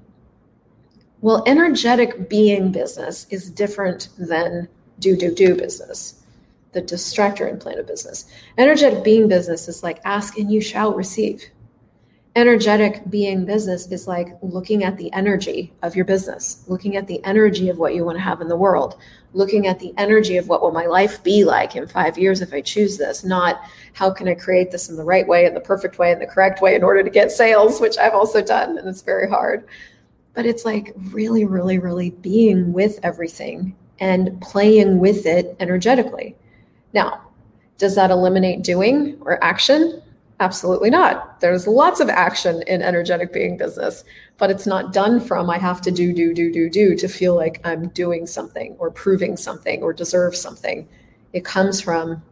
Well, 1.22 1.44
energetic 1.48 2.30
being 2.30 2.72
business 2.72 3.28
is 3.30 3.50
different 3.50 4.10
than 4.18 4.68
do, 5.00 5.16
do, 5.16 5.34
do 5.34 5.56
business, 5.56 6.24
the 6.72 6.82
distractor 6.82 7.50
implant 7.50 7.80
of 7.80 7.88
business. 7.88 8.26
Energetic 8.58 9.04
being 9.04 9.28
business 9.28 9.68
is 9.68 9.84
like 9.84 10.00
ask 10.06 10.38
and 10.38 10.52
you 10.52 10.62
shall 10.62 10.94
receive 10.94 11.44
energetic 12.36 13.02
being 13.10 13.44
business 13.44 13.92
is 13.92 14.08
like 14.08 14.28
looking 14.42 14.84
at 14.84 14.98
the 14.98 15.12
energy 15.14 15.74
of 15.82 15.96
your 15.96 16.06
business 16.06 16.64
looking 16.68 16.96
at 16.96 17.08
the 17.08 17.24
energy 17.26 17.70
of 17.70 17.78
what 17.80 17.96
you 17.96 18.06
want 18.06 18.16
to 18.16 18.22
have 18.22 18.40
in 18.40 18.48
the 18.48 18.56
world 18.56 19.00
looking 19.34 19.66
at 19.66 19.80
the 19.80 19.94
energy 19.98 20.38
of 20.38 20.48
what 20.48 20.62
will 20.62 20.72
my 20.72 20.86
life 20.86 21.24
be 21.24 21.44
like 21.44 21.76
in 21.76 21.88
five 21.88 22.20
years 22.20 22.42
if 22.42 22.54
i 22.54 22.62
choose 22.62 22.98
this 22.98 23.24
not 23.24 23.62
how 23.94 24.12
can 24.12 24.28
i 24.28 24.36
create 24.36 24.70
this 24.70 24.90
in 24.90 24.96
the 24.96 25.04
right 25.04 25.28
way 25.28 25.46
in 25.46 25.56
the 25.56 25.60
perfect 25.60 25.98
way 25.98 26.12
in 26.12 26.20
the 26.20 26.28
correct 26.28 26.62
way 26.62 26.76
in 26.76 26.84
order 26.84 27.04
to 27.04 27.10
get 27.10 27.32
sales 27.32 27.82
which 27.82 27.98
i've 27.98 28.14
also 28.14 28.44
done 28.44 28.78
and 28.78 28.88
it's 28.88 29.02
very 29.02 29.28
hard 29.28 29.68
but 30.36 30.46
it's 30.46 30.66
like 30.66 30.94
really 31.12 31.46
really 31.46 31.80
really 31.80 32.12
being 32.12 32.72
with 32.72 33.00
everything 33.02 33.76
and 34.00 34.40
playing 34.40 35.00
with 35.00 35.26
it 35.26 35.56
energetically 35.60 36.36
now 36.94 37.22
Does 37.80 37.96
that 37.96 38.12
eliminate 38.12 38.62
doing 38.62 39.18
or 39.22 39.44
action? 39.44 40.02
Absolutely 40.42 40.90
not. 40.90 41.42
There's 41.42 41.68
lots 41.68 42.00
of 42.00 42.08
action 42.08 42.62
in 42.66 42.82
energetic 42.82 43.34
being 43.34 43.58
business, 43.58 44.06
but 44.38 44.50
it's 44.50 44.66
not 44.66 44.94
done 44.94 45.20
from 45.20 45.50
I 45.50 45.58
have 45.58 45.82
to 45.82 45.92
do, 45.92 46.14
do, 46.14 46.34
do, 46.34 46.50
do, 46.52 46.70
do 46.70 46.96
to 46.96 47.08
feel 47.10 47.36
like 47.36 47.60
I'm 47.66 47.90
doing 47.90 48.26
something 48.26 48.76
or 48.80 48.90
proving 48.90 49.36
something 49.36 49.82
or 49.84 49.92
deserve 49.92 50.38
something. 50.38 50.88
It 51.34 51.44
comes 51.44 51.82
from, 51.82 52.24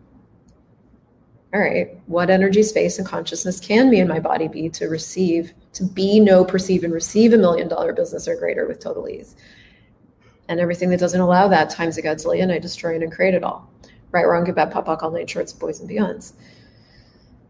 all 1.53 1.59
right, 1.59 1.99
what 2.05 2.29
energy, 2.29 2.63
space, 2.63 2.97
and 2.97 3.05
consciousness 3.05 3.59
can 3.59 3.89
me 3.89 3.99
and 3.99 4.07
my 4.07 4.21
body 4.21 4.47
be 4.47 4.69
to 4.69 4.87
receive, 4.87 5.53
to 5.73 5.83
be, 5.83 6.21
know, 6.21 6.45
perceive, 6.45 6.85
and 6.85 6.93
receive 6.93 7.33
a 7.33 7.37
million 7.37 7.67
dollar 7.67 7.91
business 7.91 8.25
or 8.25 8.37
greater 8.37 8.65
with 8.67 8.79
total 8.79 9.09
ease? 9.09 9.35
And 10.47 10.61
everything 10.61 10.89
that 10.91 10.99
doesn't 11.01 11.19
allow 11.19 11.49
that 11.49 11.69
times 11.69 11.97
a 11.97 12.01
godzillion, 12.01 12.53
I 12.53 12.59
destroy 12.59 12.95
it 12.95 13.03
and 13.03 13.11
create 13.11 13.33
it 13.33 13.43
all. 13.43 13.69
Right, 14.11 14.25
wrong, 14.25 14.45
good, 14.45 14.55
bad, 14.55 14.71
POD, 14.71 14.85
POC, 14.85 15.03
all 15.03 15.11
nine, 15.11 15.27
shorts, 15.27 15.51
boys 15.51 15.81
and 15.81 15.89
beyonds. 15.89 16.31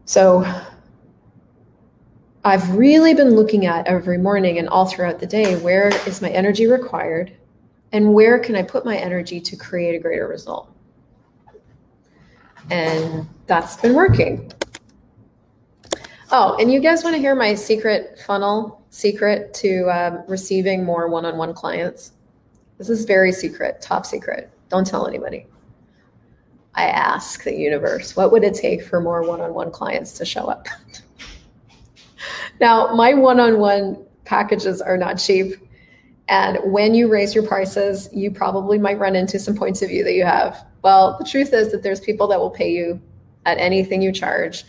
So 0.08 0.42
I've 2.42 2.74
really 2.74 3.12
been 3.12 3.36
looking 3.36 3.66
at 3.66 3.86
every 3.86 4.16
morning 4.16 4.58
and 4.58 4.66
all 4.66 4.86
throughout 4.86 5.18
the 5.18 5.26
day 5.26 5.56
where 5.56 5.88
is 6.08 6.22
my 6.22 6.30
energy 6.30 6.66
required 6.66 7.36
and 7.92 8.14
where 8.14 8.38
can 8.38 8.56
I 8.56 8.62
put 8.62 8.86
my 8.86 8.96
energy 8.96 9.38
to 9.38 9.54
create 9.54 9.94
a 9.94 9.98
greater 9.98 10.26
result? 10.26 10.74
And 12.70 13.28
that's 13.46 13.76
been 13.76 13.92
working. 13.92 14.50
Oh, 16.30 16.56
and 16.58 16.72
you 16.72 16.80
guys 16.80 17.04
want 17.04 17.14
to 17.14 17.20
hear 17.20 17.34
my 17.34 17.54
secret 17.54 18.18
funnel 18.26 18.82
secret 18.88 19.52
to 19.54 19.90
um, 19.90 20.24
receiving 20.26 20.86
more 20.86 21.08
one 21.08 21.26
on 21.26 21.36
one 21.36 21.52
clients? 21.52 22.12
This 22.78 22.88
is 22.88 23.04
very 23.04 23.30
secret, 23.30 23.82
top 23.82 24.06
secret. 24.06 24.50
Don't 24.70 24.86
tell 24.86 25.06
anybody. 25.06 25.44
I 26.78 26.84
ask 26.84 27.42
the 27.42 27.52
universe, 27.52 28.14
what 28.14 28.30
would 28.30 28.44
it 28.44 28.54
take 28.54 28.84
for 28.84 29.00
more 29.00 29.24
one 29.24 29.40
on 29.40 29.52
one 29.52 29.72
clients 29.72 30.12
to 30.12 30.24
show 30.24 30.44
up? 30.44 30.68
now, 32.60 32.94
my 32.94 33.14
one 33.14 33.40
on 33.40 33.58
one 33.58 34.06
packages 34.24 34.80
are 34.80 34.96
not 34.96 35.14
cheap. 35.14 35.54
And 36.28 36.58
when 36.72 36.94
you 36.94 37.08
raise 37.08 37.34
your 37.34 37.44
prices, 37.44 38.08
you 38.12 38.30
probably 38.30 38.78
might 38.78 38.96
run 39.00 39.16
into 39.16 39.40
some 39.40 39.56
points 39.56 39.82
of 39.82 39.88
view 39.88 40.04
that 40.04 40.12
you 40.12 40.24
have. 40.24 40.64
Well, 40.82 41.16
the 41.18 41.24
truth 41.24 41.52
is 41.52 41.72
that 41.72 41.82
there's 41.82 41.98
people 41.98 42.28
that 42.28 42.38
will 42.38 42.50
pay 42.50 42.70
you 42.70 43.02
at 43.44 43.58
anything 43.58 44.00
you 44.00 44.12
charge. 44.12 44.62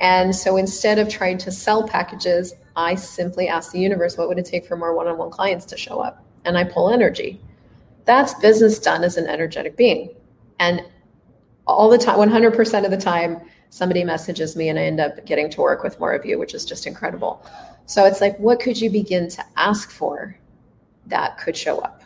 And 0.00 0.34
so 0.34 0.56
instead 0.56 0.98
of 0.98 1.08
trying 1.08 1.38
to 1.38 1.52
sell 1.52 1.86
packages, 1.86 2.54
I 2.74 2.96
simply 2.96 3.46
ask 3.46 3.70
the 3.70 3.78
universe, 3.78 4.18
what 4.18 4.26
would 4.26 4.40
it 4.40 4.46
take 4.46 4.66
for 4.66 4.76
more 4.76 4.96
one 4.96 5.06
on 5.06 5.16
one 5.16 5.30
clients 5.30 5.64
to 5.66 5.76
show 5.76 6.00
up? 6.00 6.24
And 6.44 6.58
I 6.58 6.64
pull 6.64 6.90
energy. 6.90 7.40
That's 8.04 8.34
business 8.34 8.80
done 8.80 9.04
as 9.04 9.16
an 9.16 9.28
energetic 9.28 9.76
being. 9.76 10.12
And 10.58 10.82
all 11.66 11.88
the 11.88 11.98
time 11.98 12.16
100% 12.16 12.84
of 12.84 12.90
the 12.90 12.96
time 12.96 13.40
somebody 13.70 14.04
messages 14.04 14.54
me 14.56 14.68
and 14.68 14.78
i 14.78 14.82
end 14.82 15.00
up 15.00 15.24
getting 15.26 15.50
to 15.50 15.60
work 15.60 15.82
with 15.82 15.98
more 15.98 16.12
of 16.12 16.24
you 16.24 16.38
which 16.38 16.54
is 16.54 16.64
just 16.64 16.86
incredible. 16.86 17.44
So 17.86 18.04
it's 18.04 18.20
like 18.20 18.38
what 18.38 18.60
could 18.60 18.80
you 18.80 18.90
begin 18.90 19.28
to 19.30 19.44
ask 19.56 19.90
for 19.90 20.38
that 21.06 21.38
could 21.38 21.56
show 21.56 21.78
up? 21.78 22.02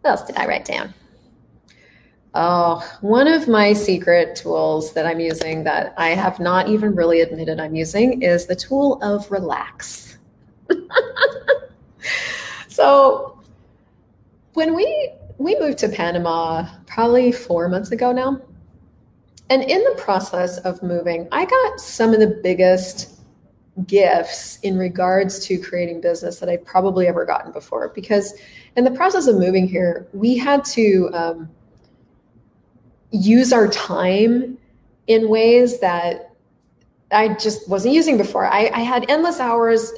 What 0.00 0.10
else 0.10 0.22
did 0.22 0.36
i 0.36 0.46
write 0.46 0.64
down? 0.64 0.94
Oh 2.34 2.86
one 3.00 3.26
of 3.26 3.48
my 3.48 3.72
secret 3.72 4.36
tools 4.36 4.92
that 4.92 5.06
i'm 5.06 5.20
using 5.20 5.64
that 5.64 5.94
i 5.96 6.10
have 6.10 6.38
not 6.38 6.68
even 6.68 6.94
really 6.94 7.22
admitted 7.22 7.58
i'm 7.60 7.74
using 7.74 8.22
is 8.22 8.46
the 8.46 8.56
tool 8.56 9.02
of 9.02 9.30
relax. 9.30 10.18
So 12.76 13.40
when 14.52 14.74
we 14.74 15.10
we 15.38 15.58
moved 15.58 15.78
to 15.78 15.88
Panama 15.88 16.66
probably 16.86 17.32
four 17.32 17.68
months 17.68 17.90
ago 17.90 18.12
now. 18.12 18.40
And 19.48 19.62
in 19.62 19.82
the 19.84 19.94
process 19.96 20.58
of 20.58 20.82
moving, 20.82 21.28
I 21.30 21.44
got 21.44 21.80
some 21.80 22.12
of 22.12 22.20
the 22.20 22.40
biggest 22.42 23.20
gifts 23.86 24.58
in 24.60 24.78
regards 24.78 25.38
to 25.46 25.58
creating 25.58 26.00
business 26.00 26.38
that 26.40 26.48
I've 26.48 26.64
probably 26.64 27.06
ever 27.06 27.24
gotten 27.24 27.52
before. 27.52 27.90
Because 27.94 28.34
in 28.76 28.84
the 28.84 28.90
process 28.90 29.26
of 29.26 29.36
moving 29.36 29.68
here, 29.68 30.08
we 30.12 30.36
had 30.36 30.64
to 30.66 31.10
um, 31.12 31.50
use 33.10 33.52
our 33.52 33.68
time 33.68 34.58
in 35.06 35.28
ways 35.28 35.78
that 35.80 36.34
I 37.12 37.34
just 37.34 37.68
wasn't 37.68 37.94
using 37.94 38.16
before. 38.16 38.46
I, 38.46 38.70
I 38.74 38.80
had 38.80 39.08
endless 39.08 39.38
hours 39.38 39.92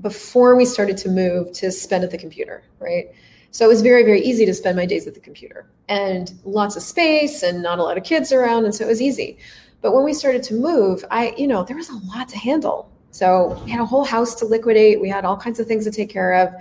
before 0.00 0.56
we 0.56 0.64
started 0.64 0.96
to 0.98 1.08
move 1.08 1.52
to 1.52 1.70
spend 1.70 2.04
at 2.04 2.10
the 2.10 2.18
computer, 2.18 2.64
right? 2.78 3.06
So 3.52 3.66
it 3.66 3.68
was 3.68 3.82
very, 3.82 4.02
very 4.02 4.22
easy 4.22 4.46
to 4.46 4.54
spend 4.54 4.76
my 4.76 4.86
days 4.86 5.06
at 5.06 5.12
the 5.12 5.20
computer 5.20 5.66
and 5.88 6.32
lots 6.44 6.74
of 6.74 6.82
space 6.82 7.42
and 7.42 7.62
not 7.62 7.78
a 7.78 7.82
lot 7.82 7.98
of 7.98 8.02
kids 8.02 8.32
around. 8.32 8.64
And 8.64 8.74
so 8.74 8.84
it 8.84 8.88
was 8.88 9.02
easy. 9.02 9.38
But 9.82 9.94
when 9.94 10.04
we 10.04 10.14
started 10.14 10.42
to 10.44 10.54
move, 10.54 11.04
I, 11.10 11.34
you 11.36 11.46
know, 11.46 11.62
there 11.62 11.76
was 11.76 11.90
a 11.90 11.96
lot 11.96 12.30
to 12.30 12.38
handle. 12.38 12.90
So 13.10 13.60
we 13.62 13.70
had 13.70 13.80
a 13.80 13.84
whole 13.84 14.04
house 14.04 14.34
to 14.36 14.46
liquidate. 14.46 15.02
We 15.02 15.10
had 15.10 15.26
all 15.26 15.36
kinds 15.36 15.60
of 15.60 15.66
things 15.66 15.84
to 15.84 15.90
take 15.90 16.08
care 16.08 16.32
of, 16.32 16.54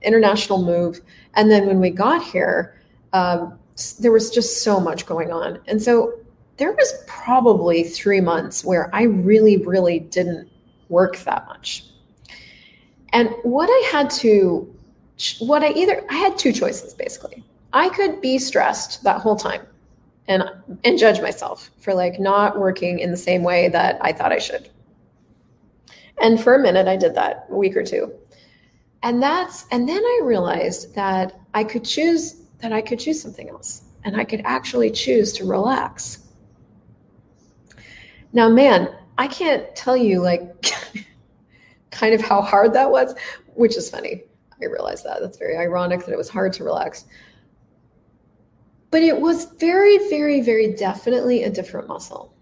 international 0.00 0.64
move. 0.64 1.00
And 1.34 1.50
then 1.50 1.66
when 1.66 1.80
we 1.80 1.90
got 1.90 2.22
here, 2.22 2.80
um, 3.12 3.58
there 4.00 4.10
was 4.10 4.30
just 4.30 4.62
so 4.62 4.80
much 4.80 5.04
going 5.04 5.30
on. 5.30 5.60
And 5.66 5.82
so 5.82 6.14
there 6.56 6.72
was 6.72 7.04
probably 7.06 7.84
three 7.84 8.22
months 8.22 8.64
where 8.64 8.92
I 8.94 9.02
really, 9.02 9.58
really 9.58 10.00
didn't 10.00 10.48
work 10.88 11.18
that 11.18 11.46
much. 11.46 11.84
And 13.12 13.34
what 13.42 13.68
I 13.68 13.88
had 13.92 14.08
to 14.10 14.74
what 15.40 15.64
I 15.64 15.70
either 15.70 16.04
I 16.10 16.14
had 16.14 16.38
two 16.38 16.52
choices 16.52 16.94
basically. 16.94 17.44
I 17.72 17.88
could 17.90 18.20
be 18.20 18.38
stressed 18.38 19.02
that 19.04 19.20
whole 19.20 19.36
time 19.36 19.66
and 20.28 20.44
and 20.84 20.98
judge 20.98 21.20
myself 21.20 21.70
for 21.78 21.92
like 21.92 22.20
not 22.20 22.58
working 22.58 23.00
in 23.00 23.10
the 23.10 23.16
same 23.16 23.42
way 23.42 23.68
that 23.68 23.98
I 24.00 24.12
thought 24.12 24.32
I 24.32 24.38
should. 24.38 24.70
And 26.20 26.40
for 26.40 26.54
a 26.54 26.58
minute 26.58 26.86
I 26.88 26.96
did 26.96 27.14
that, 27.16 27.46
a 27.50 27.56
week 27.56 27.76
or 27.76 27.82
two. 27.82 28.12
And 29.02 29.22
that's 29.22 29.66
and 29.70 29.88
then 29.88 30.02
I 30.02 30.20
realized 30.22 30.94
that 30.94 31.40
I 31.54 31.64
could 31.64 31.84
choose 31.84 32.42
that 32.58 32.72
I 32.72 32.80
could 32.80 33.00
choose 33.00 33.20
something 33.20 33.48
else 33.48 33.82
and 34.04 34.16
I 34.16 34.24
could 34.24 34.42
actually 34.44 34.90
choose 34.90 35.32
to 35.34 35.44
relax. 35.44 36.26
Now 38.32 38.48
man, 38.48 38.94
I 39.16 39.26
can't 39.26 39.74
tell 39.74 39.96
you 39.96 40.22
like 40.22 40.42
kind 41.90 42.14
of 42.14 42.20
how 42.20 42.40
hard 42.40 42.72
that 42.74 42.90
was, 42.90 43.14
which 43.54 43.76
is 43.76 43.90
funny 43.90 44.22
I 44.62 44.66
realized 44.66 45.04
that. 45.04 45.20
That's 45.20 45.38
very 45.38 45.56
ironic 45.56 46.04
that 46.04 46.12
it 46.12 46.18
was 46.18 46.28
hard 46.28 46.52
to 46.54 46.64
relax. 46.64 47.04
But 48.90 49.02
it 49.02 49.20
was 49.20 49.46
very, 49.58 49.98
very, 50.08 50.40
very 50.40 50.72
definitely 50.74 51.44
a 51.44 51.50
different 51.50 51.88
muscle. 51.88 52.34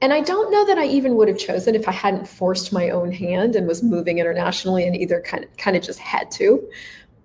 And 0.00 0.12
I 0.12 0.20
don't 0.20 0.50
know 0.50 0.64
that 0.66 0.78
I 0.78 0.86
even 0.86 1.16
would 1.16 1.28
have 1.28 1.38
chosen 1.38 1.74
if 1.74 1.88
I 1.88 1.92
hadn't 1.92 2.28
forced 2.28 2.72
my 2.72 2.90
own 2.90 3.10
hand 3.10 3.56
and 3.56 3.66
was 3.66 3.82
moving 3.82 4.18
internationally 4.18 4.86
and 4.86 4.96
either 4.96 5.20
kind 5.20 5.44
of 5.44 5.56
kind 5.56 5.76
of 5.76 5.82
just 5.82 5.98
had 5.98 6.30
to. 6.32 6.68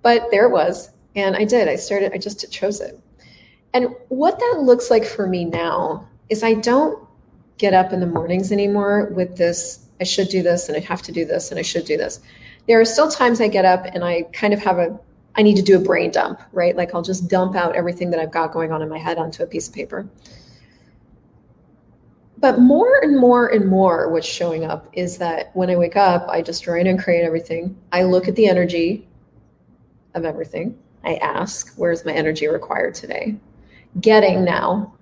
But 0.02 0.30
there 0.32 0.48
it 0.48 0.52
was. 0.52 0.90
And 1.16 1.36
I 1.36 1.46
did. 1.46 1.68
I 1.68 1.76
started, 1.76 2.12
I 2.14 2.18
just 2.18 2.52
chose 2.52 2.82
it. 2.82 3.00
And 3.74 3.90
what 4.10 4.40
that 4.40 4.62
looks 4.62 4.90
like 4.90 5.06
for 5.06 5.28
me 5.28 5.46
now 5.46 6.08
is 6.30 6.44
I 6.44 6.56
don't 6.56 7.08
get 7.58 7.74
up 7.74 7.94
in 7.94 8.00
the 8.00 8.08
mornings 8.08 8.52
anymore 8.52 9.12
with 9.16 9.38
this, 9.38 9.86
I 10.02 10.04
should 10.04 10.30
do 10.30 10.42
this 10.42 10.68
and 10.68 10.76
I 10.76 10.80
have 10.82 11.04
to 11.04 11.12
do 11.12 11.26
this 11.26 11.52
and 11.52 11.60
I 11.60 11.64
should 11.64 11.86
do 11.86 11.96
this 11.96 12.20
there 12.68 12.80
are 12.80 12.86
still 12.86 13.10
times 13.10 13.42
I 13.42 13.48
get 13.48 13.66
up 13.66 13.86
and 13.86 14.04
I 14.04 14.24
kind 14.34 14.54
of 14.54 14.64
have 14.64 14.78
a, 14.80 14.98
I 15.36 15.42
need 15.42 15.56
to 15.56 15.62
do 15.62 15.78
a 15.78 15.80
brain 15.80 16.12
dump, 16.12 16.42
right? 16.52 16.76
Like 16.76 16.94
I'll 16.94 17.02
just 17.02 17.28
dump 17.28 17.56
out 17.56 17.76
everything 17.76 18.10
that 18.12 18.20
I've 18.20 18.32
got 18.32 18.52
going 18.52 18.72
on 18.72 18.82
in 18.82 18.90
my 18.90 19.00
head 19.00 19.18
onto 19.18 19.44
a 19.44 19.48
piece 19.48 19.68
of 19.68 19.74
paper. 19.74 20.08
But 22.38 22.60
more 22.60 23.00
and 23.02 23.18
more 23.18 23.48
and 23.48 23.68
more, 23.68 24.10
what's 24.10 24.28
showing 24.28 24.66
up 24.66 24.90
is 24.94 25.18
that 25.18 25.56
when 25.56 25.70
I 25.70 25.78
wake 25.78 25.96
up, 25.96 26.28
I 26.28 26.42
just 26.42 26.68
write 26.68 26.88
and 26.88 27.02
create 27.02 27.24
everything. 27.24 27.78
I 27.92 28.04
look 28.04 28.28
at 28.28 28.36
the 28.36 28.48
energy 28.48 29.08
of 30.14 30.26
everything. 30.26 30.78
I 31.06 31.16
ask, 31.16 31.74
where's 31.78 32.06
my 32.06 32.14
energy 32.14 32.48
required 32.48 32.96
today? 32.96 33.38
Getting 34.02 34.44
now 34.44 34.94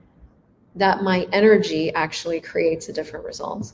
that 0.76 1.04
my 1.04 1.28
energy 1.32 1.94
actually 1.94 2.40
creates 2.40 2.90
a 2.90 2.94
different 2.94 3.26
result. 3.26 3.74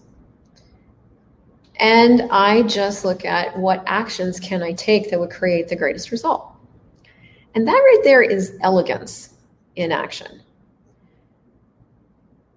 And 1.79 2.23
I 2.31 2.63
just 2.63 3.05
look 3.05 3.23
at 3.25 3.57
what 3.57 3.83
actions 3.85 4.39
can 4.39 4.63
I 4.63 4.73
take 4.73 5.09
that 5.09 5.19
would 5.19 5.29
create 5.29 5.67
the 5.67 5.75
greatest 5.75 6.11
result. 6.11 6.51
And 7.55 7.67
that 7.67 7.71
right 7.71 8.01
there 8.03 8.21
is 8.21 8.57
elegance 8.61 9.33
in 9.75 9.91
action. 9.91 10.41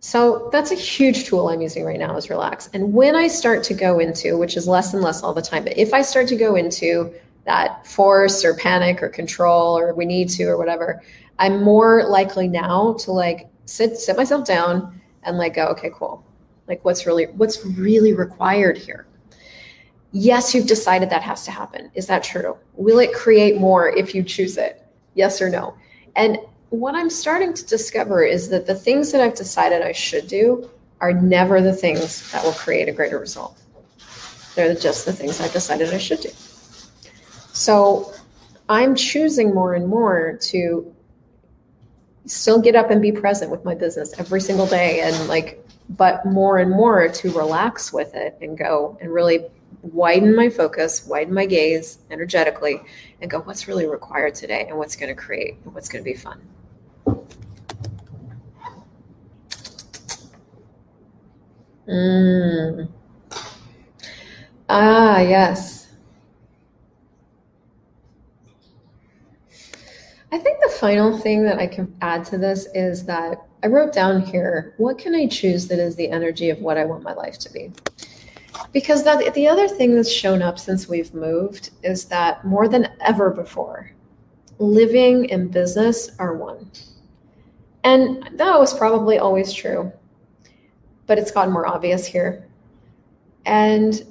So 0.00 0.48
that's 0.50 0.70
a 0.70 0.74
huge 0.74 1.26
tool 1.26 1.48
I'm 1.48 1.61
using 1.61 1.85
right 1.85 1.98
now 1.98 2.16
is 2.16 2.30
relax. 2.30 2.70
And 2.72 2.94
when 2.94 3.14
I 3.14 3.28
start 3.28 3.62
to 3.64 3.74
go 3.74 3.98
into, 3.98 4.38
which 4.38 4.56
is 4.56 4.66
less 4.66 4.94
and 4.94 5.02
less 5.02 5.22
all 5.22 5.35
the 5.35 5.42
time, 5.42 5.64
but 5.64 5.76
if 5.76 5.92
I 5.92 6.00
start 6.00 6.26
to 6.28 6.37
go 6.37 6.56
into 6.56 7.12
that 7.44 7.87
force 7.87 8.42
or 8.42 8.54
panic 8.54 9.02
or 9.02 9.09
control 9.09 9.76
or 9.78 9.94
we 9.94 10.06
need 10.06 10.30
to 10.30 10.44
or 10.44 10.56
whatever, 10.56 11.02
I'm 11.38 11.62
more 11.62 12.04
likely 12.04 12.48
now 12.48 12.94
to 13.00 13.12
like 13.12 13.48
sit 13.66 13.98
sit 13.98 14.16
myself 14.16 14.46
down 14.46 15.00
and 15.22 15.37
like 15.37 15.54
go, 15.54 15.66
okay, 15.66 15.90
cool. 15.94 16.24
Like 16.66 16.83
what's 16.85 17.04
really 17.04 17.26
what's 17.26 17.64
really 17.64 18.14
required 18.14 18.78
here? 18.78 19.06
Yes, 20.12 20.55
you've 20.55 20.66
decided 20.66 21.11
that 21.11 21.23
has 21.23 21.44
to 21.44 21.51
happen. 21.51 21.90
Is 21.94 22.07
that 22.07 22.23
true? 22.23 22.57
Will 22.75 22.99
it 22.99 23.12
create 23.12 23.59
more 23.59 23.88
if 23.88 24.14
you 24.14 24.23
choose 24.23 24.57
it? 24.57 24.85
Yes 25.14 25.40
or 25.40 25.49
no? 25.49 25.75
And 26.16 26.38
what 26.70 26.94
I'm 26.94 27.11
starting 27.11 27.53
to 27.55 27.66
discover 27.66 28.23
is 28.23 28.49
that 28.51 28.66
the 28.66 28.75
things 28.75 29.12
that 29.12 29.20
I've 29.20 29.35
decided 29.35 29.83
I 29.83 29.92
should 29.92 30.29
do 30.29 30.70
are 31.01 31.12
never 31.12 31.61
the 31.61 31.73
things 31.73 32.31
that 32.33 32.44
will 32.44 32.53
create 32.53 32.88
a 32.88 32.92
greater 32.92 33.18
result. 33.18 33.61
They're 34.55 34.75
just 34.75 35.07
the 35.07 35.12
things 35.12 35.40
I've 35.40 35.53
decided 35.53 35.92
I 35.92 35.99
should 35.99 36.20
do. 36.20 36.31
So 37.53 38.12
I'm 38.68 38.94
choosing 38.94 39.55
more 39.55 39.75
and 39.75 39.87
more 39.87 40.38
to 40.42 40.94
still 42.27 42.61
get 42.61 42.77
up 42.77 42.90
and 42.90 43.03
be 43.03 43.11
present 43.12 43.51
with 43.51 43.64
my 43.64 43.75
business 43.75 44.14
every 44.18 44.40
single 44.40 44.66
day 44.66 45.01
and 45.01 45.29
like 45.29 45.64
but 45.90 46.25
more 46.25 46.59
and 46.59 46.70
more 46.70 47.09
to 47.09 47.33
relax 47.33 47.92
with 47.92 48.14
it 48.14 48.38
and 48.40 48.57
go 48.57 48.96
and 49.01 49.12
really 49.12 49.46
widen 49.83 50.35
my 50.35 50.48
focus, 50.48 51.06
widen 51.06 51.35
my 51.35 51.46
gaze 51.46 51.98
energetically, 52.11 52.80
and 53.20 53.30
go, 53.30 53.40
what's 53.40 53.68
really 53.68 53.87
required 53.87 54.35
today 54.35 54.66
and 54.68 54.76
what's 54.76 54.96
going 54.96 55.14
to 55.14 55.20
create 55.20 55.56
and 55.64 55.74
what's 55.74 55.88
going 55.88 56.04
to 56.04 56.11
be 56.11 56.16
fun. 56.16 56.40
Mm. 61.88 62.88
Ah, 64.68 65.20
yes. 65.20 65.88
I 70.33 70.38
think 70.38 70.59
the 70.61 70.72
final 70.78 71.18
thing 71.18 71.42
that 71.42 71.59
I 71.59 71.66
can 71.66 71.92
add 72.00 72.24
to 72.26 72.38
this 72.38 72.68
is 72.72 73.04
that 73.06 73.44
I 73.64 73.66
wrote 73.66 73.92
down 73.92 74.22
here 74.22 74.74
what 74.76 74.96
can 74.96 75.14
I 75.14 75.26
choose 75.26 75.66
that 75.68 75.80
is 75.80 75.96
the 75.96 76.09
energy 76.09 76.50
of 76.50 76.61
what 76.61 76.78
I 76.78 76.85
want 76.85 77.02
my 77.02 77.14
life 77.14 77.38
to 77.40 77.52
be? 77.52 77.72
Because 78.72 79.02
that 79.04 79.35
the 79.35 79.48
other 79.48 79.66
thing 79.66 79.94
that's 79.94 80.11
shown 80.11 80.42
up 80.42 80.59
since 80.59 80.88
we've 80.88 81.12
moved 81.12 81.70
is 81.83 82.04
that 82.06 82.44
more 82.44 82.68
than 82.68 82.88
ever 83.00 83.30
before, 83.30 83.90
living 84.59 85.30
and 85.33 85.50
business 85.50 86.11
are 86.18 86.37
one. 86.37 86.70
And 87.83 88.28
that 88.35 88.59
was 88.59 88.72
probably 88.76 89.18
always 89.18 89.52
true, 89.52 89.90
but 91.06 91.18
it's 91.18 91.30
gotten 91.30 91.52
more 91.52 91.66
obvious 91.66 92.06
here. 92.06 92.46
And 93.46 94.04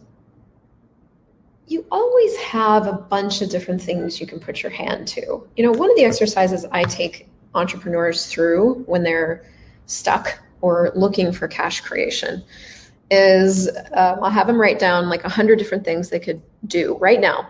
you 1.68 1.86
always 1.92 2.36
have 2.38 2.88
a 2.88 2.94
bunch 2.94 3.42
of 3.42 3.50
different 3.50 3.82
things 3.82 4.20
you 4.20 4.26
can 4.26 4.40
put 4.40 4.64
your 4.64 4.72
hand 4.72 5.08
to. 5.10 5.48
You 5.56 5.64
know, 5.64 5.72
one 5.72 5.90
of 5.90 5.96
the 5.96 6.04
exercises 6.04 6.66
I 6.72 6.84
take 6.84 7.30
entrepreneurs 7.54 8.26
through 8.26 8.84
when 8.88 9.04
they're 9.04 9.46
stuck 9.86 10.40
or 10.62 10.92
looking 10.96 11.32
for 11.32 11.48
cash 11.48 11.82
creation 11.82 12.44
is 13.12 13.68
um, 13.94 14.24
I'll 14.24 14.30
have 14.30 14.48
them 14.48 14.60
write 14.60 14.80
down 14.80 15.10
like 15.10 15.24
a 15.24 15.30
hundred 15.30 15.58
different 15.58 15.84
things 15.84 16.10
they 16.10 16.20
could 16.20 16.42
do 16.68 16.98
right 17.00 17.20
now. 17.20 17.50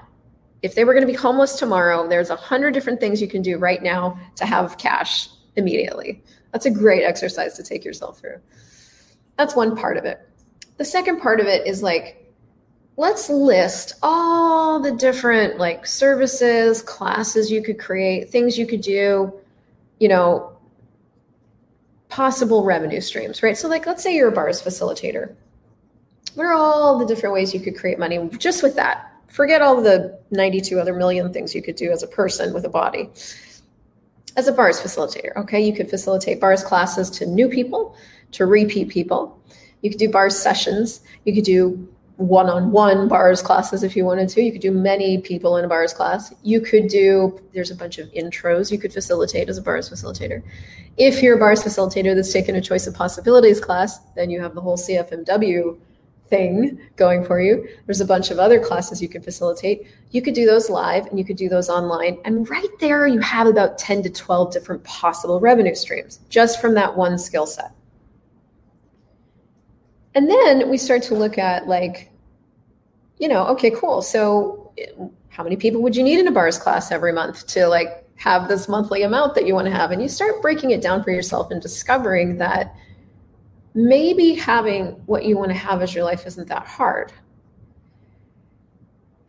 If 0.61 0.75
they 0.75 0.83
were 0.83 0.93
going 0.93 1.05
to 1.05 1.11
be 1.11 1.17
homeless 1.17 1.57
tomorrow, 1.57 2.07
there's 2.07 2.29
a 2.29 2.35
hundred 2.35 2.73
different 2.73 2.99
things 2.99 3.21
you 3.21 3.27
can 3.27 3.41
do 3.41 3.57
right 3.57 3.81
now 3.81 4.19
to 4.35 4.45
have 4.45 4.77
cash 4.77 5.29
immediately. 5.55 6.23
That's 6.51 6.65
a 6.65 6.71
great 6.71 7.03
exercise 7.03 7.55
to 7.55 7.63
take 7.63 7.85
yourself 7.85 8.19
through. 8.19 8.39
That's 9.37 9.55
one 9.55 9.75
part 9.75 9.97
of 9.97 10.05
it. 10.05 10.19
The 10.77 10.85
second 10.85 11.19
part 11.21 11.39
of 11.39 11.47
it 11.47 11.67
is 11.67 11.83
like, 11.83 12.33
let's 12.97 13.29
list 13.29 13.93
all 14.03 14.79
the 14.79 14.91
different 14.91 15.57
like 15.57 15.85
services, 15.85 16.81
classes 16.81 17.51
you 17.51 17.63
could 17.63 17.79
create, 17.79 18.29
things 18.29 18.57
you 18.57 18.65
could 18.65 18.81
do, 18.81 19.33
you 19.99 20.07
know, 20.07 20.57
possible 22.09 22.63
revenue 22.63 23.01
streams, 23.01 23.43
right? 23.43 23.57
So, 23.57 23.67
like, 23.67 23.85
let's 23.85 24.03
say 24.03 24.15
you're 24.15 24.29
a 24.29 24.31
bars 24.31 24.61
facilitator 24.61 25.35
what 26.39 26.45
are 26.45 26.53
all 26.53 26.97
the 26.97 27.05
different 27.05 27.33
ways 27.33 27.53
you 27.53 27.59
could 27.59 27.77
create 27.77 27.99
money 27.99 28.17
just 28.37 28.63
with 28.63 28.73
that? 28.73 29.11
Forget 29.27 29.61
all 29.61 29.81
the 29.81 30.17
92 30.31 30.79
other 30.79 30.93
million 30.93 31.33
things 31.33 31.53
you 31.53 31.61
could 31.61 31.75
do 31.75 31.91
as 31.91 32.01
a 32.01 32.07
person 32.07 32.53
with 32.53 32.63
a 32.63 32.69
body. 32.69 33.09
As 34.37 34.47
a 34.47 34.53
bars 34.53 34.79
facilitator, 34.79 35.35
okay, 35.35 35.59
you 35.59 35.73
could 35.73 35.89
facilitate 35.89 36.39
bars 36.39 36.63
classes 36.63 37.09
to 37.09 37.25
new 37.25 37.49
people, 37.49 37.93
to 38.31 38.45
repeat 38.45 38.87
people. 38.87 39.37
You 39.81 39.89
could 39.89 39.99
do 39.99 40.09
bars 40.09 40.39
sessions. 40.39 41.01
You 41.25 41.33
could 41.33 41.43
do 41.43 41.89
one 42.15 42.49
on 42.49 42.71
one 42.71 43.09
bars 43.09 43.41
classes 43.41 43.83
if 43.83 43.97
you 43.97 44.05
wanted 44.05 44.29
to. 44.29 44.41
You 44.41 44.53
could 44.53 44.61
do 44.61 44.71
many 44.71 45.17
people 45.17 45.57
in 45.57 45.65
a 45.65 45.67
bars 45.67 45.91
class. 45.91 46.33
You 46.43 46.61
could 46.61 46.87
do, 46.87 47.37
there's 47.53 47.71
a 47.71 47.75
bunch 47.75 47.97
of 47.97 48.09
intros 48.13 48.71
you 48.71 48.77
could 48.77 48.93
facilitate 48.93 49.49
as 49.49 49.57
a 49.57 49.61
bars 49.61 49.89
facilitator. 49.89 50.41
If 50.95 51.21
you're 51.21 51.35
a 51.35 51.39
bars 51.39 51.61
facilitator 51.61 52.15
that's 52.15 52.31
taken 52.31 52.55
a 52.55 52.61
choice 52.61 52.87
of 52.87 52.93
possibilities 52.93 53.59
class, 53.59 53.99
then 54.15 54.29
you 54.29 54.39
have 54.39 54.55
the 54.55 54.61
whole 54.61 54.77
CFMW 54.77 55.77
thing 56.29 56.79
going 56.95 57.23
for 57.23 57.41
you. 57.41 57.67
There's 57.85 58.01
a 58.01 58.05
bunch 58.05 58.31
of 58.31 58.39
other 58.39 58.59
classes 58.59 59.01
you 59.01 59.09
can 59.09 59.21
facilitate. 59.21 59.87
You 60.11 60.21
could 60.21 60.33
do 60.33 60.45
those 60.45 60.69
live 60.69 61.05
and 61.07 61.17
you 61.17 61.25
could 61.25 61.37
do 61.37 61.49
those 61.49 61.69
online. 61.69 62.19
And 62.25 62.49
right 62.49 62.69
there, 62.79 63.07
you 63.07 63.19
have 63.19 63.47
about 63.47 63.77
10 63.77 64.03
to 64.03 64.09
12 64.09 64.53
different 64.53 64.83
possible 64.83 65.39
revenue 65.39 65.75
streams 65.75 66.19
just 66.29 66.61
from 66.61 66.73
that 66.75 66.95
one 66.95 67.17
skill 67.17 67.45
set. 67.45 67.71
And 70.15 70.29
then 70.29 70.69
we 70.69 70.77
start 70.77 71.03
to 71.03 71.15
look 71.15 71.37
at, 71.37 71.67
like, 71.67 72.11
you 73.19 73.27
know, 73.27 73.45
okay, 73.47 73.71
cool. 73.71 74.01
So, 74.01 74.73
how 75.29 75.43
many 75.43 75.55
people 75.55 75.81
would 75.81 75.95
you 75.95 76.03
need 76.03 76.19
in 76.19 76.27
a 76.27 76.31
bars 76.31 76.57
class 76.57 76.91
every 76.91 77.13
month 77.13 77.47
to 77.47 77.67
like 77.67 78.05
have 78.15 78.47
this 78.47 78.67
monthly 78.67 79.03
amount 79.03 79.35
that 79.35 79.45
you 79.45 79.53
want 79.53 79.67
to 79.67 79.71
have? 79.71 79.91
And 79.91 80.01
you 80.01 80.09
start 80.09 80.41
breaking 80.41 80.71
it 80.71 80.81
down 80.81 81.03
for 81.03 81.11
yourself 81.11 81.51
and 81.51 81.61
discovering 81.61 82.37
that 82.37 82.75
maybe 83.73 84.33
having 84.33 84.87
what 85.05 85.25
you 85.25 85.37
want 85.37 85.51
to 85.51 85.57
have 85.57 85.81
as 85.81 85.93
your 85.93 86.03
life 86.03 86.25
isn't 86.25 86.47
that 86.47 86.65
hard. 86.65 87.11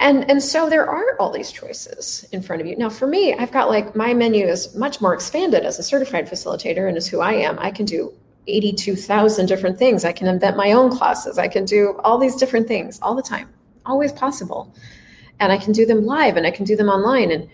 And, 0.00 0.28
and 0.30 0.42
so 0.42 0.70
there 0.70 0.88
are 0.88 1.14
all 1.20 1.30
these 1.30 1.52
choices 1.52 2.26
in 2.32 2.40
front 2.40 2.62
of 2.62 2.66
you. 2.66 2.74
Now, 2.76 2.88
for 2.88 3.06
me, 3.06 3.34
I've 3.34 3.52
got 3.52 3.68
like 3.68 3.94
my 3.94 4.14
menu 4.14 4.46
is 4.46 4.74
much 4.74 5.00
more 5.02 5.12
expanded 5.12 5.64
as 5.64 5.78
a 5.78 5.82
certified 5.82 6.26
facilitator 6.26 6.88
and 6.88 6.96
as 6.96 7.06
who 7.06 7.20
I 7.20 7.34
am. 7.34 7.58
I 7.58 7.70
can 7.70 7.84
do 7.84 8.14
82,000 8.46 9.44
different 9.44 9.78
things. 9.78 10.06
I 10.06 10.12
can 10.12 10.26
invent 10.26 10.56
my 10.56 10.72
own 10.72 10.90
classes. 10.90 11.38
I 11.38 11.48
can 11.48 11.66
do 11.66 12.00
all 12.02 12.18
these 12.18 12.36
different 12.36 12.66
things 12.66 12.98
all 13.02 13.14
the 13.14 13.22
time, 13.22 13.50
always 13.84 14.10
possible. 14.10 14.74
And 15.38 15.52
I 15.52 15.58
can 15.58 15.72
do 15.72 15.84
them 15.84 16.06
live 16.06 16.38
and 16.38 16.46
I 16.46 16.50
can 16.50 16.64
do 16.64 16.76
them 16.76 16.88
online. 16.88 17.30
And 17.30 17.48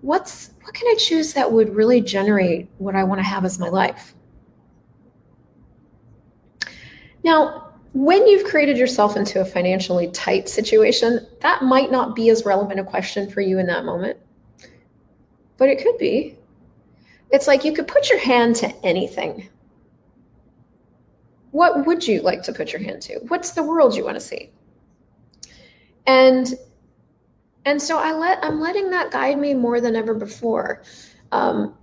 what's 0.00 0.50
what 0.62 0.74
can 0.74 0.88
I 0.88 0.94
choose 0.98 1.34
that 1.34 1.52
would 1.52 1.74
really 1.74 2.00
generate 2.00 2.68
what 2.78 2.96
I 2.96 3.04
want 3.04 3.18
to 3.18 3.24
have 3.24 3.44
as 3.44 3.58
my 3.58 3.68
life? 3.68 4.14
Now, 7.22 7.70
when 7.92 8.26
you've 8.26 8.48
created 8.48 8.78
yourself 8.78 9.16
into 9.16 9.40
a 9.40 9.44
financially 9.44 10.08
tight 10.08 10.48
situation, 10.48 11.26
that 11.40 11.62
might 11.62 11.90
not 11.90 12.14
be 12.14 12.30
as 12.30 12.44
relevant 12.44 12.78
a 12.78 12.84
question 12.84 13.28
for 13.28 13.40
you 13.40 13.58
in 13.58 13.66
that 13.66 13.84
moment, 13.84 14.18
but 15.56 15.68
it 15.68 15.82
could 15.82 15.98
be. 15.98 16.36
It's 17.30 17.46
like 17.46 17.64
you 17.64 17.72
could 17.72 17.88
put 17.88 18.08
your 18.08 18.20
hand 18.20 18.56
to 18.56 18.86
anything. 18.86 19.48
What 21.50 21.86
would 21.86 22.06
you 22.06 22.22
like 22.22 22.42
to 22.44 22.52
put 22.52 22.72
your 22.72 22.82
hand 22.82 23.02
to? 23.02 23.18
What's 23.28 23.52
the 23.52 23.62
world 23.62 23.96
you 23.96 24.04
want 24.04 24.16
to 24.16 24.20
see? 24.20 24.50
And 26.06 26.54
and 27.64 27.80
so 27.80 27.98
I 27.98 28.12
let 28.12 28.42
I'm 28.44 28.60
letting 28.60 28.90
that 28.90 29.10
guide 29.10 29.38
me 29.38 29.54
more 29.54 29.80
than 29.80 29.96
ever 29.96 30.14
before. 30.14 30.82
Um, 31.32 31.76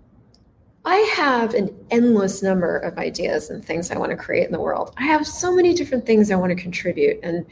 I 0.87 0.99
have 1.17 1.53
an 1.53 1.75
endless 1.91 2.41
number 2.41 2.77
of 2.77 2.97
ideas 2.97 3.49
and 3.49 3.63
things 3.63 3.91
I 3.91 3.97
want 3.97 4.11
to 4.11 4.15
create 4.15 4.45
in 4.45 4.53
the 4.53 4.61
world. 4.61 4.93
I 4.95 5.03
have 5.03 5.27
so 5.27 5.53
many 5.53 5.73
different 5.73 6.05
things 6.05 6.31
I 6.31 6.35
want 6.35 6.51
to 6.51 6.63
contribute 6.63 7.19
and 7.23 7.45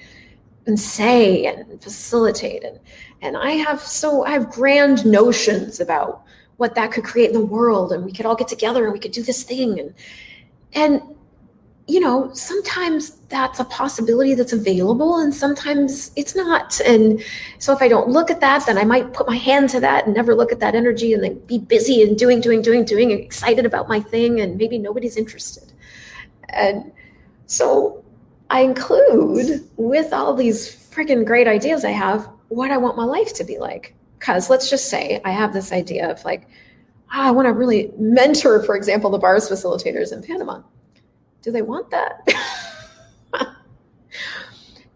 and 0.67 0.79
say 0.79 1.45
and 1.45 1.81
facilitate 1.83 2.63
and 2.63 2.79
and 3.21 3.35
I 3.35 3.51
have 3.51 3.81
so 3.81 4.23
I 4.23 4.31
have 4.31 4.49
grand 4.49 5.05
notions 5.05 5.81
about 5.81 6.23
what 6.55 6.75
that 6.75 6.93
could 6.93 7.03
create 7.03 7.27
in 7.27 7.33
the 7.33 7.45
world 7.45 7.91
and 7.91 8.05
we 8.05 8.13
could 8.13 8.25
all 8.25 8.37
get 8.37 8.47
together 8.47 8.85
and 8.85 8.93
we 8.93 8.99
could 8.99 9.11
do 9.11 9.21
this 9.21 9.43
thing 9.43 9.81
and 9.81 9.93
and 10.71 11.01
you 11.87 11.99
know, 11.99 12.33
sometimes 12.33 13.11
that's 13.29 13.59
a 13.59 13.65
possibility 13.65 14.33
that's 14.33 14.53
available 14.53 15.17
and 15.19 15.33
sometimes 15.33 16.11
it's 16.15 16.35
not. 16.35 16.79
And 16.81 17.23
so 17.59 17.73
if 17.73 17.81
I 17.81 17.87
don't 17.87 18.09
look 18.09 18.31
at 18.31 18.41
that, 18.41 18.65
then 18.65 18.77
I 18.77 18.83
might 18.83 19.13
put 19.13 19.27
my 19.27 19.35
hand 19.35 19.69
to 19.71 19.79
that 19.81 20.05
and 20.05 20.15
never 20.15 20.33
look 20.33 20.51
at 20.51 20.59
that 20.61 20.73
energy 20.73 21.13
and 21.13 21.23
then 21.23 21.37
be 21.45 21.59
busy 21.59 22.01
and 22.01 22.17
doing, 22.17 22.41
doing, 22.41 22.63
doing, 22.63 22.85
doing, 22.85 23.11
and 23.11 23.21
excited 23.21 23.67
about 23.67 23.87
my 23.87 23.99
thing. 23.99 24.39
And 24.41 24.57
maybe 24.57 24.79
nobody's 24.79 25.15
interested. 25.15 25.71
And 26.49 26.91
so 27.45 28.03
I 28.49 28.61
include 28.61 29.69
with 29.77 30.11
all 30.11 30.33
these 30.33 30.75
freaking 30.89 31.23
great 31.23 31.47
ideas 31.47 31.85
I 31.85 31.91
have 31.91 32.27
what 32.47 32.71
I 32.71 32.77
want 32.77 32.97
my 32.97 33.05
life 33.05 33.33
to 33.35 33.43
be 33.43 33.59
like. 33.59 33.93
Because 34.17 34.49
let's 34.49 34.71
just 34.71 34.89
say 34.89 35.21
I 35.23 35.29
have 35.29 35.53
this 35.53 35.71
idea 35.71 36.09
of 36.09 36.23
like, 36.25 36.47
oh, 37.13 37.21
I 37.21 37.29
want 37.29 37.45
to 37.45 37.53
really 37.53 37.91
mentor, 37.99 38.63
for 38.63 38.75
example, 38.75 39.11
the 39.11 39.19
bars 39.19 39.47
facilitators 39.47 40.11
in 40.11 40.23
Panama 40.23 40.61
do 41.45 41.51
they 41.51 41.61
want 41.61 41.91
that? 41.91 42.27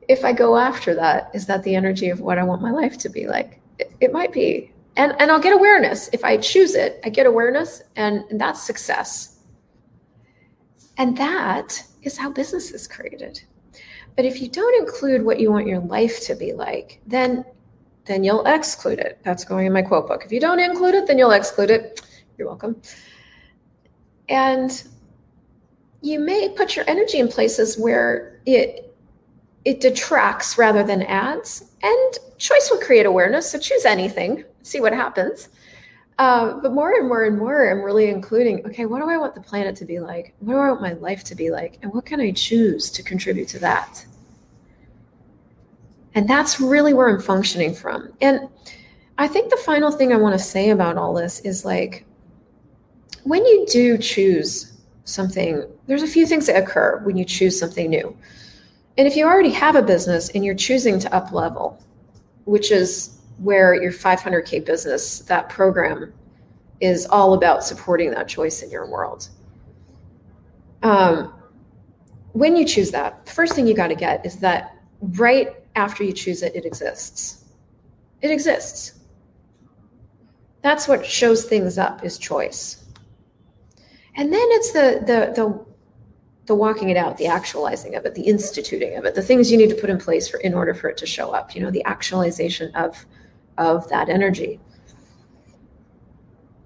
if 0.08 0.26
I 0.26 0.34
go 0.34 0.58
after 0.58 0.96
that, 0.96 1.30
is 1.36 1.46
that 1.46 1.62
the 1.62 1.76
energy 1.76 2.10
of 2.10 2.22
what 2.22 2.40
I 2.40 2.44
want 2.44 2.60
my 2.60 2.72
life 2.72 2.98
to 3.00 3.10
be 3.10 3.28
like? 3.28 3.62
It, 3.78 3.94
it, 4.02 4.12
might 4.12 4.34
be. 4.34 4.74
And, 4.98 5.14
and 5.20 5.30
I'll 5.30 5.40
get 5.40 5.54
awareness. 5.54 6.10
If 6.12 6.26
I 6.26 6.38
choose 6.38 6.74
it, 6.74 7.00
I 7.06 7.10
get 7.10 7.28
awareness, 7.28 7.84
and, 7.96 8.24
and 8.32 8.42
that's 8.42 8.64
success. 8.64 9.42
And 10.98 11.16
that 11.18 11.84
is 12.02 12.18
how 12.18 12.32
business 12.32 12.72
is 12.72 12.88
created. 12.88 13.44
But 14.16 14.26
if 14.26 14.42
you 14.42 14.50
don't 14.50 14.82
include 14.82 15.24
what 15.24 15.40
you 15.40 15.52
want 15.52 15.68
your 15.68 15.82
life 15.82 16.20
to 16.22 16.36
be 16.36 16.52
like, 16.54 17.00
then 17.06 17.46
then 18.06 18.24
you'll 18.24 18.44
exclude 18.48 18.98
it. 18.98 19.20
That's 19.24 19.46
going 19.46 19.68
in 19.68 19.74
my 19.74 19.84
quote 19.84 20.08
book. 20.08 20.26
If 20.26 20.32
you 20.32 20.40
don't 20.40 20.60
include 20.60 20.96
it, 20.96 21.06
then 21.06 21.20
you'll 21.20 21.30
exclude 21.30 21.70
it. 21.70 22.02
You're 22.40 22.48
welcome. 22.48 22.82
and 24.30 24.84
you 26.02 26.20
may 26.20 26.50
put 26.50 26.76
your 26.76 26.86
energy 26.88 27.20
in 27.20 27.28
places 27.28 27.78
where 27.78 28.40
it 28.46 28.86
it 29.66 29.82
detracts 29.82 30.58
rather 30.58 30.84
than 30.84 31.04
adds. 31.04 31.72
And 31.84 32.18
choice 32.38 32.70
will 32.72 32.80
create 32.80 33.06
awareness. 33.06 33.52
So 33.52 33.60
choose 33.60 33.86
anything, 33.86 34.46
see 34.62 34.80
what 34.80 34.94
happens. 34.94 35.50
Uh, 36.18 36.60
but 36.62 36.74
more 36.74 36.94
and 36.94 37.08
more 37.08 37.24
and 37.26 37.38
more, 37.38 37.70
I'm 37.70 37.82
really 37.82 38.10
including 38.10 38.66
okay, 38.66 38.86
what 38.86 39.00
do 39.00 39.10
I 39.10 39.18
want 39.18 39.36
the 39.36 39.42
planet 39.42 39.76
to 39.78 39.86
be 39.86 40.00
like? 40.00 40.34
What 40.40 40.54
do 40.54 40.60
I 40.60 40.70
want 40.70 40.82
my 40.82 40.94
life 40.94 41.24
to 41.26 41.36
be 41.36 41.52
like? 41.52 41.80
And 41.82 41.94
what 41.94 42.06
can 42.06 42.20
I 42.20 42.32
choose 42.32 42.90
to 42.92 43.04
contribute 43.04 43.48
to 43.50 43.60
that? 43.60 44.06
And 46.16 46.28
that's 46.28 46.60
really 46.60 46.94
where 46.94 47.08
I'm 47.08 47.22
functioning 47.22 47.74
from. 47.74 48.12
And 48.20 48.50
I 49.18 49.28
think 49.28 49.50
the 49.50 49.58
final 49.58 49.92
thing 49.92 50.12
I 50.12 50.18
want 50.18 50.38
to 50.38 50.44
say 50.44 50.72
about 50.72 50.98
all 50.98 51.14
this 51.14 51.40
is 51.42 51.64
like 51.64 52.06
when 53.24 53.46
you 53.46 53.66
do 53.70 53.98
choose 53.98 54.79
something, 55.04 55.66
there's 55.88 56.04
a 56.04 56.08
few 56.08 56.26
things 56.26 56.46
that 56.48 56.62
occur 56.62 57.00
when 57.04 57.18
you 57.18 57.26
choose 57.26 57.60
something 57.60 57.90
new. 57.90 58.16
And 58.98 59.08
if 59.08 59.16
you 59.16 59.26
already 59.26 59.52
have 59.52 59.76
a 59.76 59.82
business 59.82 60.30
and 60.30 60.44
you're 60.44 60.56
choosing 60.56 61.00
to 61.00 61.14
up 61.16 61.32
level, 61.32 61.82
which 62.46 62.72
is 62.72 63.20
where 63.38 63.82
your 63.82 63.92
500K 63.92 64.66
business, 64.66 65.20
that 65.22 65.50
program 65.50 66.14
is 66.82 67.06
all 67.08 67.34
about 67.34 67.64
supporting 67.64 68.12
that 68.12 68.28
choice 68.28 68.62
in 68.62 68.70
your 68.70 68.90
world. 68.90 69.30
Um, 70.84 71.34
when 72.34 72.56
you 72.56 72.66
choose 72.66 72.92
that, 72.92 73.26
the 73.26 73.32
first 73.32 73.54
thing 73.54 73.68
you 73.68 73.74
got 73.74 73.88
to 73.88 73.96
get 73.96 74.26
is 74.26 74.38
that 74.38 74.78
right 75.02 75.56
after 75.76 76.04
you 76.04 76.14
choose 76.14 76.44
it, 76.44 76.56
it 76.56 76.66
exists. 76.66 77.46
It 78.22 78.32
exists. 78.32 79.00
That's 80.62 80.88
what 80.88 81.06
shows 81.06 81.46
things 81.46 81.78
up 81.78 82.04
is 82.04 82.18
choice. 82.18 82.79
And 84.20 84.34
then 84.34 84.46
it's 84.52 84.74
the 84.74 85.02
the 85.08 85.32
the 85.34 85.66
the 86.48 86.54
walking 86.54 86.90
it 86.90 86.98
out, 86.98 87.18
the 87.18 87.28
actualizing 87.28 87.96
of 87.96 88.06
it, 88.06 88.16
the 88.16 88.24
instituting 88.24 88.98
of 88.98 89.06
it, 89.06 89.16
the 89.16 89.22
things 89.22 89.50
you 89.50 89.58
need 89.58 89.70
to 89.70 89.76
put 89.76 89.90
in 89.90 89.98
place 89.98 90.28
for 90.28 90.40
in 90.42 90.54
order 90.54 90.74
for 90.74 90.90
it 90.90 90.98
to 90.98 91.06
show 91.06 91.32
up, 91.32 91.56
you 91.56 91.62
know, 91.62 91.72
the 91.72 91.84
actualization 91.86 92.76
of 92.76 93.06
of 93.58 93.88
that 93.88 94.10
energy. 94.10 94.60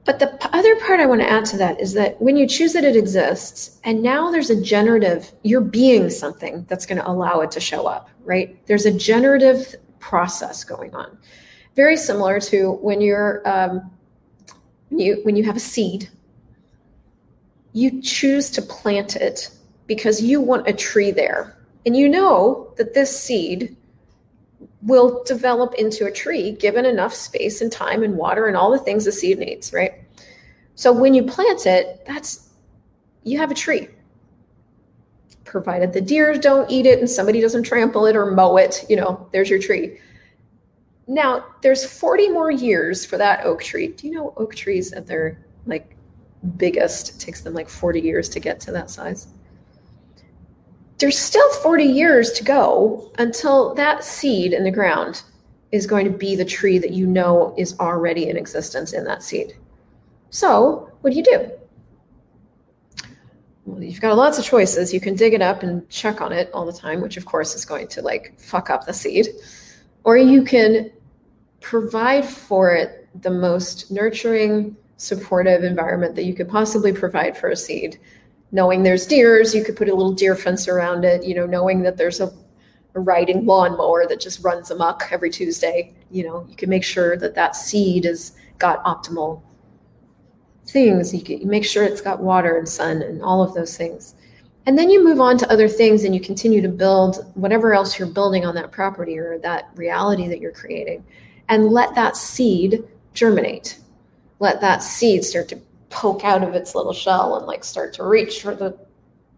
But 0.04 0.18
the 0.18 0.32
other 0.52 0.76
part 0.80 1.00
I 1.00 1.06
want 1.06 1.22
to 1.22 1.30
add 1.30 1.46
to 1.46 1.58
that 1.58 1.80
is 1.80 1.94
that 1.94 2.20
when 2.20 2.38
you 2.38 2.48
choose 2.48 2.74
that 2.74 2.84
it 2.84 2.96
exists, 2.96 3.80
and 3.84 4.02
now 4.02 4.32
there's 4.32 4.50
a 4.50 4.60
generative, 4.60 5.32
you're 5.44 5.62
being 5.62 6.10
something 6.10 6.66
that's 6.68 6.88
going 6.88 6.98
to 6.98 7.08
allow 7.08 7.42
it 7.42 7.52
to 7.52 7.60
show 7.60 7.86
up, 7.86 8.10
right? 8.24 8.58
There's 8.66 8.88
a 8.88 8.92
generative 8.92 9.76
process 10.00 10.64
going 10.64 10.96
on, 10.96 11.20
very 11.76 11.98
similar 11.98 12.40
to 12.40 12.72
when 12.82 13.00
you're 13.00 13.48
um, 13.48 13.92
you 14.90 15.20
when 15.22 15.36
you 15.36 15.44
have 15.44 15.56
a 15.56 15.66
seed, 15.74 16.10
you 17.74 18.02
choose 18.02 18.50
to 18.52 18.62
plant 18.62 19.16
it 19.16 19.50
because 19.88 20.22
you 20.22 20.40
want 20.40 20.68
a 20.68 20.74
tree 20.74 21.12
there. 21.12 21.58
And 21.86 21.98
you 21.98 22.08
know 22.08 22.72
that 22.78 22.94
this 22.94 23.20
seed 23.20 23.76
will 24.84 25.24
develop 25.24 25.74
into 25.76 26.06
a 26.06 26.12
tree 26.12 26.52
given 26.52 26.86
enough 26.86 27.14
space 27.14 27.62
and 27.62 27.72
time 27.72 28.04
and 28.04 28.16
water 28.16 28.48
and 28.48 28.56
all 28.56 28.72
the 28.72 28.80
things 28.80 29.06
the 29.06 29.12
seed 29.12 29.40
needs, 29.40 29.74
right? 29.74 29.94
So 30.76 30.92
when 30.92 31.14
you 31.14 31.24
plant 31.24 31.66
it, 31.66 32.04
that's 32.06 32.50
you 33.24 33.38
have 33.38 33.52
a 33.52 33.56
tree. 33.56 33.88
Provided 35.46 35.94
the 35.94 36.02
deer 36.02 36.38
don't 36.38 36.70
eat 36.72 36.86
it 36.86 37.00
and 37.00 37.10
somebody 37.10 37.42
doesn't 37.42 37.64
trample 37.64 38.06
it 38.06 38.16
or 38.16 38.32
mow 38.32 38.58
it, 38.58 38.86
you 38.90 38.96
know, 38.96 39.28
there's 39.32 39.50
your 39.50 39.60
tree. 39.60 40.00
Now, 41.08 41.46
there's 41.62 41.86
40 41.86 42.30
more 42.30 42.52
years 42.52 43.06
for 43.06 43.18
that 43.18 43.46
oak 43.46 43.62
tree. 43.62 43.88
Do 43.88 44.08
you 44.08 44.14
know 44.14 44.34
oak 44.38 44.56
trees 44.56 44.94
at 44.94 45.06
their 45.06 45.44
like 45.66 45.96
biggest 46.58 47.16
it 47.16 47.20
takes 47.20 47.42
them 47.42 47.54
like 47.54 47.70
40 47.70 48.02
years 48.02 48.30
to 48.30 48.40
get 48.40 48.60
to 48.62 48.72
that 48.72 48.90
size? 48.90 49.28
there's 51.04 51.20
still 51.20 51.52
40 51.56 51.84
years 51.84 52.32
to 52.32 52.46
go 52.46 53.12
until 53.18 53.74
that 53.76 54.06
seed 54.06 54.54
in 54.54 54.64
the 54.64 54.72
ground 54.72 55.24
is 55.74 55.86
going 55.86 56.06
to 56.06 56.18
be 56.18 56.34
the 56.36 56.46
tree 56.46 56.78
that 56.78 56.92
you 56.92 57.06
know 57.06 57.54
is 57.58 57.78
already 57.80 58.30
in 58.30 58.38
existence 58.38 58.94
in 58.94 59.04
that 59.04 59.22
seed. 59.22 59.54
So, 60.30 60.90
what 61.02 61.12
do 61.12 61.18
you 61.18 61.24
do? 61.24 61.52
Well, 63.66 63.84
you've 63.84 64.00
got 64.00 64.16
lots 64.16 64.38
of 64.38 64.46
choices. 64.46 64.94
You 64.94 65.02
can 65.02 65.16
dig 65.16 65.34
it 65.34 65.42
up 65.42 65.62
and 65.62 65.88
check 65.90 66.22
on 66.22 66.32
it 66.32 66.50
all 66.54 66.66
the 66.66 66.72
time, 66.72 67.02
which 67.02 67.18
of 67.18 67.26
course 67.26 67.54
is 67.54 67.66
going 67.66 67.90
to 67.90 68.02
like 68.02 68.40
fuck 68.40 68.70
up 68.70 68.86
the 68.86 68.94
seed. 68.94 69.28
Or 70.06 70.16
you 70.16 70.44
can 70.44 70.90
provide 71.60 72.24
for 72.24 72.74
it 72.76 73.10
the 73.22 73.30
most 73.30 73.92
nurturing, 73.92 74.78
supportive 75.04 75.64
environment 75.64 76.16
that 76.16 76.24
you 76.24 76.34
could 76.34 76.50
possibly 76.50 76.94
provide 76.94 77.38
for 77.38 77.50
a 77.50 77.56
seed 77.56 78.00
knowing 78.54 78.84
there's 78.84 79.06
deers, 79.06 79.54
you 79.54 79.64
could 79.66 79.76
put 79.76 79.90
a 79.90 79.94
little 79.94 80.14
deer 80.14 80.36
fence 80.36 80.68
around 80.68 81.04
it, 81.04 81.26
you 81.26 81.34
know, 81.36 81.46
knowing 81.46 81.82
that 81.82 81.98
there's 81.98 82.22
a, 82.22 82.32
a 82.94 83.00
riding 83.00 83.46
lawnmower 83.46 84.06
that 84.08 84.22
just 84.22 84.44
runs 84.44 84.70
amok 84.70 85.10
every 85.12 85.32
Tuesday, 85.32 85.92
you 86.12 86.24
know, 86.24 86.46
you 86.48 86.56
can 86.56 86.70
make 86.70 86.84
sure 86.84 87.18
that 87.18 87.34
that 87.34 87.56
seed 87.56 88.06
has 88.06 88.34
got 88.60 88.84
optimal 88.86 89.42
things. 90.68 91.14
You 91.14 91.24
can 91.24 91.48
make 91.50 91.66
sure 91.66 91.84
it's 91.84 92.00
got 92.00 92.22
water 92.22 92.58
and 92.58 92.70
sun 92.70 93.02
and 93.02 93.24
all 93.24 93.42
of 93.42 93.56
those 93.56 93.76
things. 93.76 94.14
And 94.68 94.78
then 94.78 94.90
you 94.90 95.04
move 95.04 95.20
on 95.20 95.38
to 95.40 95.52
other 95.52 95.68
things 95.68 96.04
and 96.04 96.14
you 96.14 96.22
continue 96.22 96.62
to 96.62 96.70
build 96.70 97.32
whatever 97.34 97.74
else 97.74 97.98
you're 97.98 98.08
building 98.08 98.46
on 98.46 98.54
that 98.56 98.72
property 98.72 99.18
or 99.18 99.40
that 99.40 99.70
reality 99.76 100.28
that 100.28 100.40
you're 100.40 100.52
creating 100.52 101.04
and 101.50 101.70
let 101.70 101.96
that 101.96 102.16
seed 102.16 102.84
germinate. 103.16 103.80
Let 104.44 104.60
that 104.60 104.84
seed 104.84 105.24
start 105.24 105.48
to 105.50 105.60
poke 105.90 106.26
out 106.26 106.44
of 106.44 106.54
its 106.54 106.76
little 106.76 106.92
shell 106.92 107.38
and 107.38 107.48
like 107.48 107.64
start 107.64 107.94
to 107.94 108.04
reach 108.04 108.42
for 108.42 108.54
the 108.54 108.78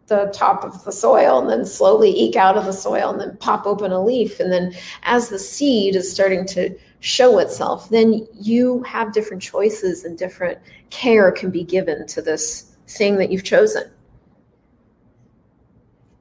the 0.08 0.32
top 0.34 0.64
of 0.64 0.84
the 0.84 0.92
soil 0.92 1.40
and 1.40 1.48
then 1.48 1.64
slowly 1.64 2.10
eke 2.10 2.36
out 2.36 2.58
of 2.58 2.66
the 2.66 2.74
soil 2.74 3.12
and 3.12 3.22
then 3.22 3.38
pop 3.38 3.68
open 3.68 3.92
a 3.92 4.04
leaf. 4.04 4.40
And 4.40 4.52
then 4.52 4.74
as 5.04 5.30
the 5.30 5.38
seed 5.38 5.96
is 5.96 6.12
starting 6.12 6.48
to 6.48 6.76
show 7.02 7.38
itself 7.38 7.88
then 7.92 8.28
you 8.34 8.82
have 8.82 9.14
different 9.14 9.44
choices 9.44 10.06
and 10.06 10.18
different 10.18 10.58
care 10.90 11.32
can 11.32 11.52
be 11.52 11.64
given 11.64 12.08
to 12.08 12.20
this 12.20 12.76
thing 12.88 13.18
that 13.18 13.32
you've 13.32 13.44
chosen. 13.44 13.84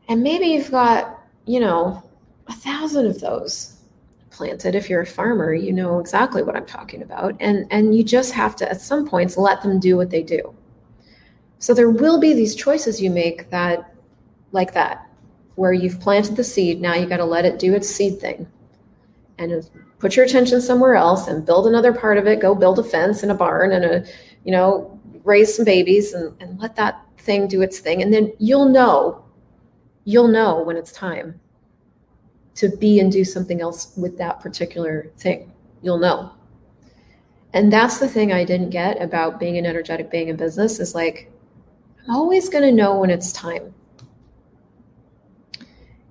And 0.08 0.22
maybe 0.22 0.44
you've 0.48 0.70
got 0.70 1.22
you 1.46 1.58
know 1.58 2.02
a 2.48 2.52
thousand 2.52 3.06
of 3.06 3.18
those 3.20 3.73
planted 4.34 4.74
if 4.74 4.90
you're 4.90 5.02
a 5.02 5.06
farmer 5.06 5.54
you 5.54 5.72
know 5.72 6.00
exactly 6.00 6.42
what 6.42 6.56
i'm 6.56 6.66
talking 6.66 7.02
about 7.02 7.34
and 7.40 7.66
and 7.70 7.94
you 7.96 8.02
just 8.02 8.32
have 8.32 8.56
to 8.56 8.68
at 8.68 8.80
some 8.80 9.06
points 9.06 9.36
let 9.36 9.62
them 9.62 9.78
do 9.78 9.96
what 9.96 10.10
they 10.10 10.22
do. 10.22 10.54
So 11.58 11.72
there 11.72 11.90
will 11.90 12.18
be 12.18 12.34
these 12.34 12.54
choices 12.54 13.00
you 13.00 13.10
make 13.10 13.50
that 13.50 13.94
like 14.52 14.74
that 14.74 15.08
where 15.54 15.72
you've 15.72 16.00
planted 16.00 16.36
the 16.36 16.44
seed 16.44 16.80
now 16.80 16.94
you 16.94 17.06
got 17.06 17.18
to 17.18 17.24
let 17.24 17.44
it 17.44 17.58
do 17.58 17.74
its 17.74 17.88
seed 17.88 18.20
thing. 18.20 18.46
And 19.38 19.68
put 19.98 20.16
your 20.16 20.24
attention 20.24 20.60
somewhere 20.60 20.94
else 20.94 21.28
and 21.28 21.46
build 21.46 21.66
another 21.66 21.92
part 21.92 22.18
of 22.18 22.26
it 22.26 22.40
go 22.40 22.54
build 22.54 22.78
a 22.78 22.84
fence 22.84 23.22
and 23.22 23.32
a 23.32 23.34
barn 23.34 23.72
and 23.72 23.84
a 23.84 24.04
you 24.44 24.52
know 24.52 25.00
raise 25.24 25.54
some 25.54 25.64
babies 25.64 26.12
and, 26.12 26.34
and 26.40 26.60
let 26.60 26.76
that 26.76 27.00
thing 27.18 27.48
do 27.48 27.62
its 27.62 27.78
thing 27.78 28.02
and 28.02 28.12
then 28.12 28.32
you'll 28.38 28.68
know 28.68 29.24
you'll 30.04 30.28
know 30.28 30.62
when 30.62 30.76
it's 30.76 30.92
time 30.92 31.40
to 32.56 32.68
be 32.68 33.00
and 33.00 33.10
do 33.10 33.24
something 33.24 33.60
else 33.60 33.92
with 33.96 34.16
that 34.18 34.40
particular 34.40 35.10
thing. 35.16 35.52
You'll 35.82 35.98
know. 35.98 36.32
And 37.52 37.72
that's 37.72 37.98
the 37.98 38.08
thing 38.08 38.32
I 38.32 38.44
didn't 38.44 38.70
get 38.70 39.00
about 39.00 39.38
being 39.38 39.56
an 39.58 39.66
energetic 39.66 40.10
being 40.10 40.28
in 40.28 40.36
business 40.36 40.80
is 40.80 40.94
like, 40.94 41.30
I'm 42.02 42.14
always 42.14 42.48
going 42.48 42.64
to 42.64 42.72
know 42.72 42.98
when 42.98 43.10
it's 43.10 43.32
time. 43.32 43.72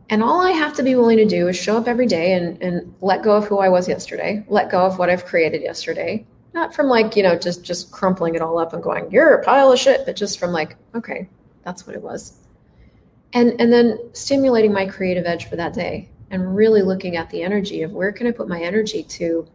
And 0.09 0.21
all 0.21 0.41
I 0.41 0.51
have 0.51 0.73
to 0.75 0.83
be 0.83 0.95
willing 0.95 1.17
to 1.17 1.25
do 1.25 1.47
is 1.47 1.57
show 1.57 1.77
up 1.77 1.87
every 1.87 2.05
day 2.05 2.33
and, 2.33 2.61
and 2.61 2.93
let 3.01 3.23
go 3.23 3.35
of 3.35 3.45
who 3.45 3.59
I 3.59 3.69
was 3.69 3.87
yesterday, 3.87 4.45
let 4.47 4.69
go 4.69 4.85
of 4.85 4.99
what 4.99 5.09
I've 5.09 5.25
created 5.25 5.61
yesterday. 5.61 6.25
Not 6.53 6.75
from 6.75 6.87
like, 6.87 7.15
you 7.15 7.23
know, 7.23 7.35
just 7.35 7.63
just 7.63 7.91
crumpling 7.91 8.35
it 8.35 8.41
all 8.41 8.59
up 8.59 8.73
and 8.73 8.83
going, 8.83 9.09
you're 9.09 9.33
a 9.33 9.43
pile 9.43 9.71
of 9.71 9.79
shit, 9.79 10.05
but 10.05 10.15
just 10.15 10.39
from 10.39 10.51
like, 10.51 10.77
okay, 10.93 11.27
that's 11.63 11.87
what 11.87 11.95
it 11.95 12.01
was. 12.01 12.33
And 13.33 13.59
and 13.59 13.73
then 13.73 13.97
stimulating 14.13 14.71
my 14.71 14.85
creative 14.85 15.25
edge 15.25 15.49
for 15.49 15.55
that 15.55 15.73
day 15.73 16.09
and 16.31 16.55
really 16.55 16.81
looking 16.81 17.15
at 17.15 17.29
the 17.29 17.43
energy 17.43 17.83
of 17.83 17.91
where 17.91 18.11
can 18.11 18.27
I 18.27 18.31
put 18.31 18.47
my 18.47 18.61
energy 18.61 19.03
to 19.03 19.47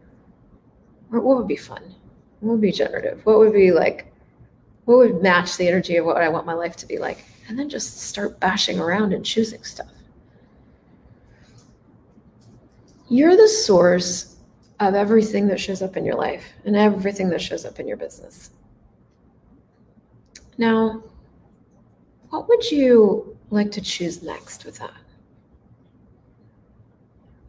what 1.09 1.23
would 1.23 1.47
be 1.47 1.55
fun? 1.55 1.83
What 2.39 2.53
would 2.53 2.61
be 2.61 2.71
generative? 2.71 3.25
What 3.25 3.39
would 3.39 3.53
be 3.53 3.71
like 3.71 4.09
what 4.89 4.97
would 4.97 5.21
match 5.21 5.55
the 5.57 5.67
energy 5.67 5.97
of 5.97 6.05
what 6.05 6.17
I 6.17 6.29
want 6.29 6.47
my 6.47 6.55
life 6.55 6.75
to 6.77 6.87
be 6.87 6.97
like? 6.97 7.23
And 7.47 7.59
then 7.59 7.69
just 7.69 7.99
start 8.01 8.39
bashing 8.39 8.79
around 8.79 9.13
and 9.13 9.23
choosing 9.23 9.63
stuff. 9.63 9.91
You're 13.07 13.37
the 13.37 13.47
source 13.47 14.37
of 14.79 14.95
everything 14.95 15.47
that 15.49 15.59
shows 15.59 15.83
up 15.83 15.95
in 15.95 16.05
your 16.05 16.15
life 16.15 16.43
and 16.65 16.75
everything 16.75 17.29
that 17.29 17.39
shows 17.39 17.65
up 17.65 17.79
in 17.79 17.87
your 17.87 17.97
business. 17.97 18.49
Now, 20.57 21.03
what 22.31 22.47
would 22.49 22.71
you 22.71 23.37
like 23.51 23.69
to 23.73 23.81
choose 23.81 24.23
next 24.23 24.65
with 24.65 24.79
that? 24.79 24.93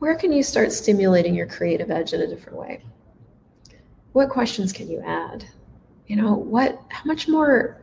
Where 0.01 0.17
can 0.17 0.33
you 0.33 0.43
start 0.43 0.73
stimulating 0.73 1.35
your 1.35 1.47
creative 1.47 1.91
edge 1.91 2.13
in 2.13 2.23
a 2.23 2.27
different 2.27 2.59
way? 2.59 2.83
What 4.13 4.31
questions 4.31 4.73
can 4.73 4.91
you 4.91 5.01
add? 5.01 5.45
You 6.07 6.17
know, 6.17 6.35
what, 6.35 6.81
how 6.89 7.05
much 7.05 7.29
more 7.29 7.81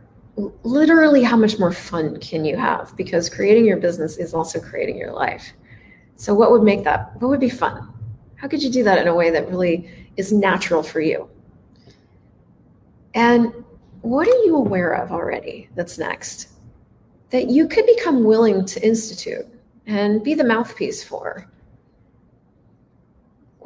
literally 0.64 1.24
how 1.24 1.36
much 1.36 1.58
more 1.58 1.72
fun 1.72 2.20
can 2.20 2.44
you 2.44 2.58
have? 2.58 2.96
Because 2.96 3.30
creating 3.30 3.66
your 3.66 3.78
business 3.78 4.18
is 4.18 4.34
also 4.34 4.60
creating 4.60 4.98
your 4.98 5.12
life. 5.12 5.54
So, 6.16 6.34
what 6.34 6.52
would 6.52 6.64
make 6.64 6.84
that? 6.84 7.20
What 7.22 7.30
would 7.30 7.40
be 7.40 7.50
fun? 7.50 7.94
How 8.36 8.48
could 8.48 8.62
you 8.62 8.72
do 8.72 8.84
that 8.84 9.00
in 9.00 9.08
a 9.08 9.16
way 9.16 9.30
that 9.30 9.50
really 9.50 10.10
is 10.18 10.32
natural 10.32 10.84
for 10.84 11.02
you? 11.02 11.30
And 13.14 13.54
what 14.02 14.28
are 14.28 14.44
you 14.44 14.56
aware 14.56 14.94
of 14.94 15.12
already 15.12 15.70
that's 15.76 15.98
next 15.98 16.50
that 17.30 17.50
you 17.50 17.68
could 17.68 17.86
become 17.86 18.24
willing 18.24 18.66
to 18.66 18.86
institute 18.86 19.46
and 19.86 20.24
be 20.24 20.34
the 20.34 20.44
mouthpiece 20.44 21.04
for? 21.04 21.48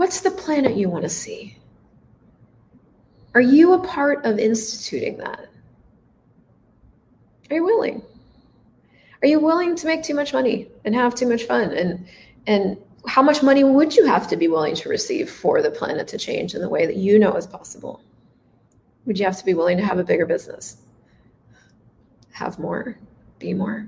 What's 0.02 0.22
the 0.22 0.32
planet 0.32 0.76
you 0.76 0.90
want 0.90 1.04
to 1.04 1.10
see? 1.10 1.60
Are 3.36 3.40
you 3.40 3.74
a 3.74 3.80
part 3.86 4.26
of 4.26 4.40
instituting 4.40 5.18
that? 5.18 5.48
Are 7.52 7.58
you 7.58 7.64
willing? 7.64 8.02
Are 9.22 9.28
you 9.28 9.40
willing 9.40 9.76
to 9.76 9.86
make 9.86 10.02
too 10.02 10.16
much 10.16 10.34
money 10.34 10.70
and 10.86 10.96
have 10.96 11.14
too 11.14 11.30
much 11.30 11.44
fun? 11.44 11.72
And 11.74 12.08
and 12.48 12.80
how 13.06 13.22
much 13.22 13.44
money 13.44 13.64
would 13.64 13.96
you 13.96 14.08
have 14.08 14.28
to 14.30 14.36
be 14.36 14.48
willing 14.48 14.74
to 14.78 14.90
receive 14.90 15.30
for 15.30 15.62
the 15.62 15.70
planet 15.70 16.08
to 16.08 16.18
change 16.18 16.56
in 16.56 16.62
the 16.62 16.70
way 16.70 16.88
that 16.88 16.96
you 16.96 17.20
know 17.20 17.36
is 17.36 17.46
possible? 17.46 18.02
Would 19.06 19.20
you 19.20 19.26
have 19.26 19.38
to 19.38 19.46
be 19.46 19.54
willing 19.54 19.78
to 19.78 19.86
have 19.86 20.00
a 20.00 20.04
bigger 20.04 20.26
business? 20.26 20.78
Have 22.32 22.58
more, 22.58 22.98
be 23.38 23.54
more. 23.54 23.88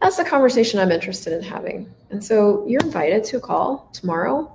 That's 0.00 0.16
the 0.16 0.24
conversation 0.24 0.78
I'm 0.78 0.92
interested 0.92 1.32
in 1.32 1.42
having. 1.42 1.92
And 2.10 2.22
so 2.22 2.64
you're 2.66 2.82
invited 2.82 3.24
to 3.24 3.38
a 3.38 3.40
call 3.40 3.88
tomorrow 3.92 4.54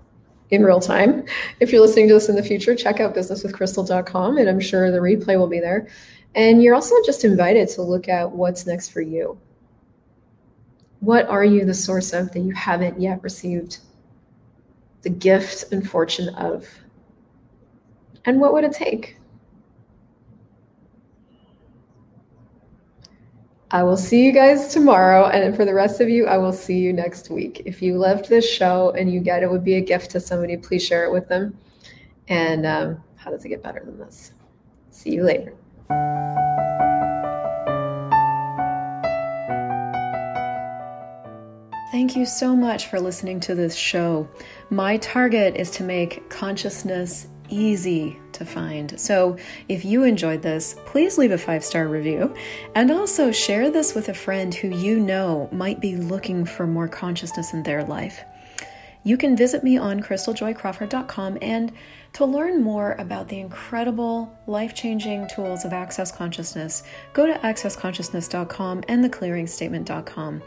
in 0.52 0.64
real 0.64 0.80
time. 0.80 1.26
If 1.60 1.72
you're 1.72 1.82
listening 1.82 2.08
to 2.10 2.14
this 2.14 2.30
in 2.30 2.36
the 2.36 2.44
future, 2.44 2.76
check 2.76 3.00
out 3.00 3.16
businesswithchristel.com 3.16 4.38
and 4.38 4.50
I'm 4.50 4.60
sure 4.60 4.92
the 4.92 5.00
replay 5.00 5.38
will 5.38 5.48
be 5.48 5.60
there. 5.60 5.88
And 6.36 6.62
you're 6.62 6.76
also 6.76 6.96
just 7.06 7.26
invited 7.26 7.68
to 7.70 7.82
look 7.82 8.08
at 8.08 8.32
what's 8.32 8.66
next 8.66 8.90
for 8.90 9.02
you. 9.02 9.38
What 11.00 11.28
are 11.28 11.44
you 11.44 11.66
the 11.66 11.74
source 11.74 12.14
of 12.14 12.32
that 12.32 12.42
you 12.42 12.54
haven't 12.54 13.02
yet 13.02 13.24
received 13.24 13.80
the 15.02 15.10
gift 15.10 15.72
and 15.72 15.90
fortune 15.90 16.30
of? 16.36 16.68
And 18.26 18.40
what 18.40 18.54
would 18.54 18.64
it 18.64 18.74
take? 18.74 19.18
I 23.74 23.84
will 23.84 23.96
see 23.96 24.26
you 24.26 24.34
guys 24.34 24.74
tomorrow. 24.74 25.28
And 25.28 25.56
for 25.56 25.64
the 25.64 25.74
rest 25.74 26.02
of 26.02 26.10
you, 26.10 26.28
I 26.28 26.38
will 26.38 26.52
see 26.52 26.78
you 26.78 26.92
next 26.92 27.30
week. 27.30 27.62
If 27.66 27.82
you 27.82 27.98
loved 27.98 28.28
this 28.28 28.50
show 28.50 28.92
and 28.92 29.12
you 29.12 29.22
get 29.22 29.44
it 29.44 29.50
would 29.50 29.64
be 29.64 29.76
a 29.76 29.82
gift 29.82 30.12
to 30.12 30.20
somebody, 30.20 30.58
please 30.58 30.86
share 30.86 31.06
it 31.06 31.12
with 31.12 31.30
them. 31.30 31.58
And 32.28 32.66
um, 32.66 33.02
how 33.16 33.32
does 33.32 33.46
it 33.46 33.50
get 33.50 33.64
better 33.64 33.82
than 33.86 33.98
this? 33.98 34.34
See 34.90 35.12
you 35.12 35.24
later. 35.24 35.54
Thank 41.92 42.18
you 42.18 42.26
so 42.26 42.56
much 42.58 42.88
for 42.88 43.00
listening 43.00 43.40
to 43.42 43.56
this 43.56 43.76
show. 43.76 44.28
My 44.70 44.98
target 44.98 45.56
is 45.56 45.72
to 45.72 45.84
make 45.84 46.30
consciousness 46.30 47.28
easy 47.52 48.20
to 48.34 48.46
find. 48.46 49.00
So 49.00 49.38
if 49.68 49.86
you 49.86 50.04
enjoyed 50.04 50.42
this, 50.42 50.76
please 50.86 51.18
leave 51.18 51.32
a 51.32 51.38
five 51.38 51.64
star 51.64 51.88
review 51.88 52.34
and 52.76 52.92
also 52.92 53.32
share 53.32 53.70
this 53.70 53.94
with 53.94 54.10
a 54.10 54.14
friend 54.14 54.54
who 54.54 54.70
you 54.70 55.00
know 55.00 55.50
might 55.52 55.80
be 55.80 55.96
looking 55.96 56.46
for 56.46 56.66
more 56.66 56.88
consciousness 56.88 57.54
in 57.54 57.64
their 57.64 57.84
life. 57.84 58.24
You 59.04 59.18
can 59.18 59.36
visit 59.36 59.64
me 59.64 59.78
on 59.78 60.02
christeljoycrawford.com 60.02 61.40
and 61.42 61.72
to 62.14 62.26
learn 62.26 62.62
more 62.62 62.94
about 63.00 63.30
the 63.30 63.40
incredible 63.40 64.38
life 64.46 64.76
changing 64.76 65.28
tools 65.34 65.66
of 65.66 65.74
Access 65.74 66.12
Consciousness, 66.12 66.84
go 67.14 67.26
to 67.26 67.34
accessconsciousness.com 67.34 68.84
and 68.88 69.04
theclearingstatement.com 69.04 70.42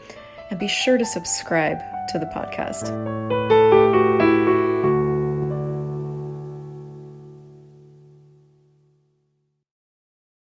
and 0.51 0.59
be 0.59 0.67
sure 0.67 0.97
to 0.97 1.05
subscribe 1.05 1.79
to 2.09 2.19
the 2.19 2.27
podcast. 2.27 3.64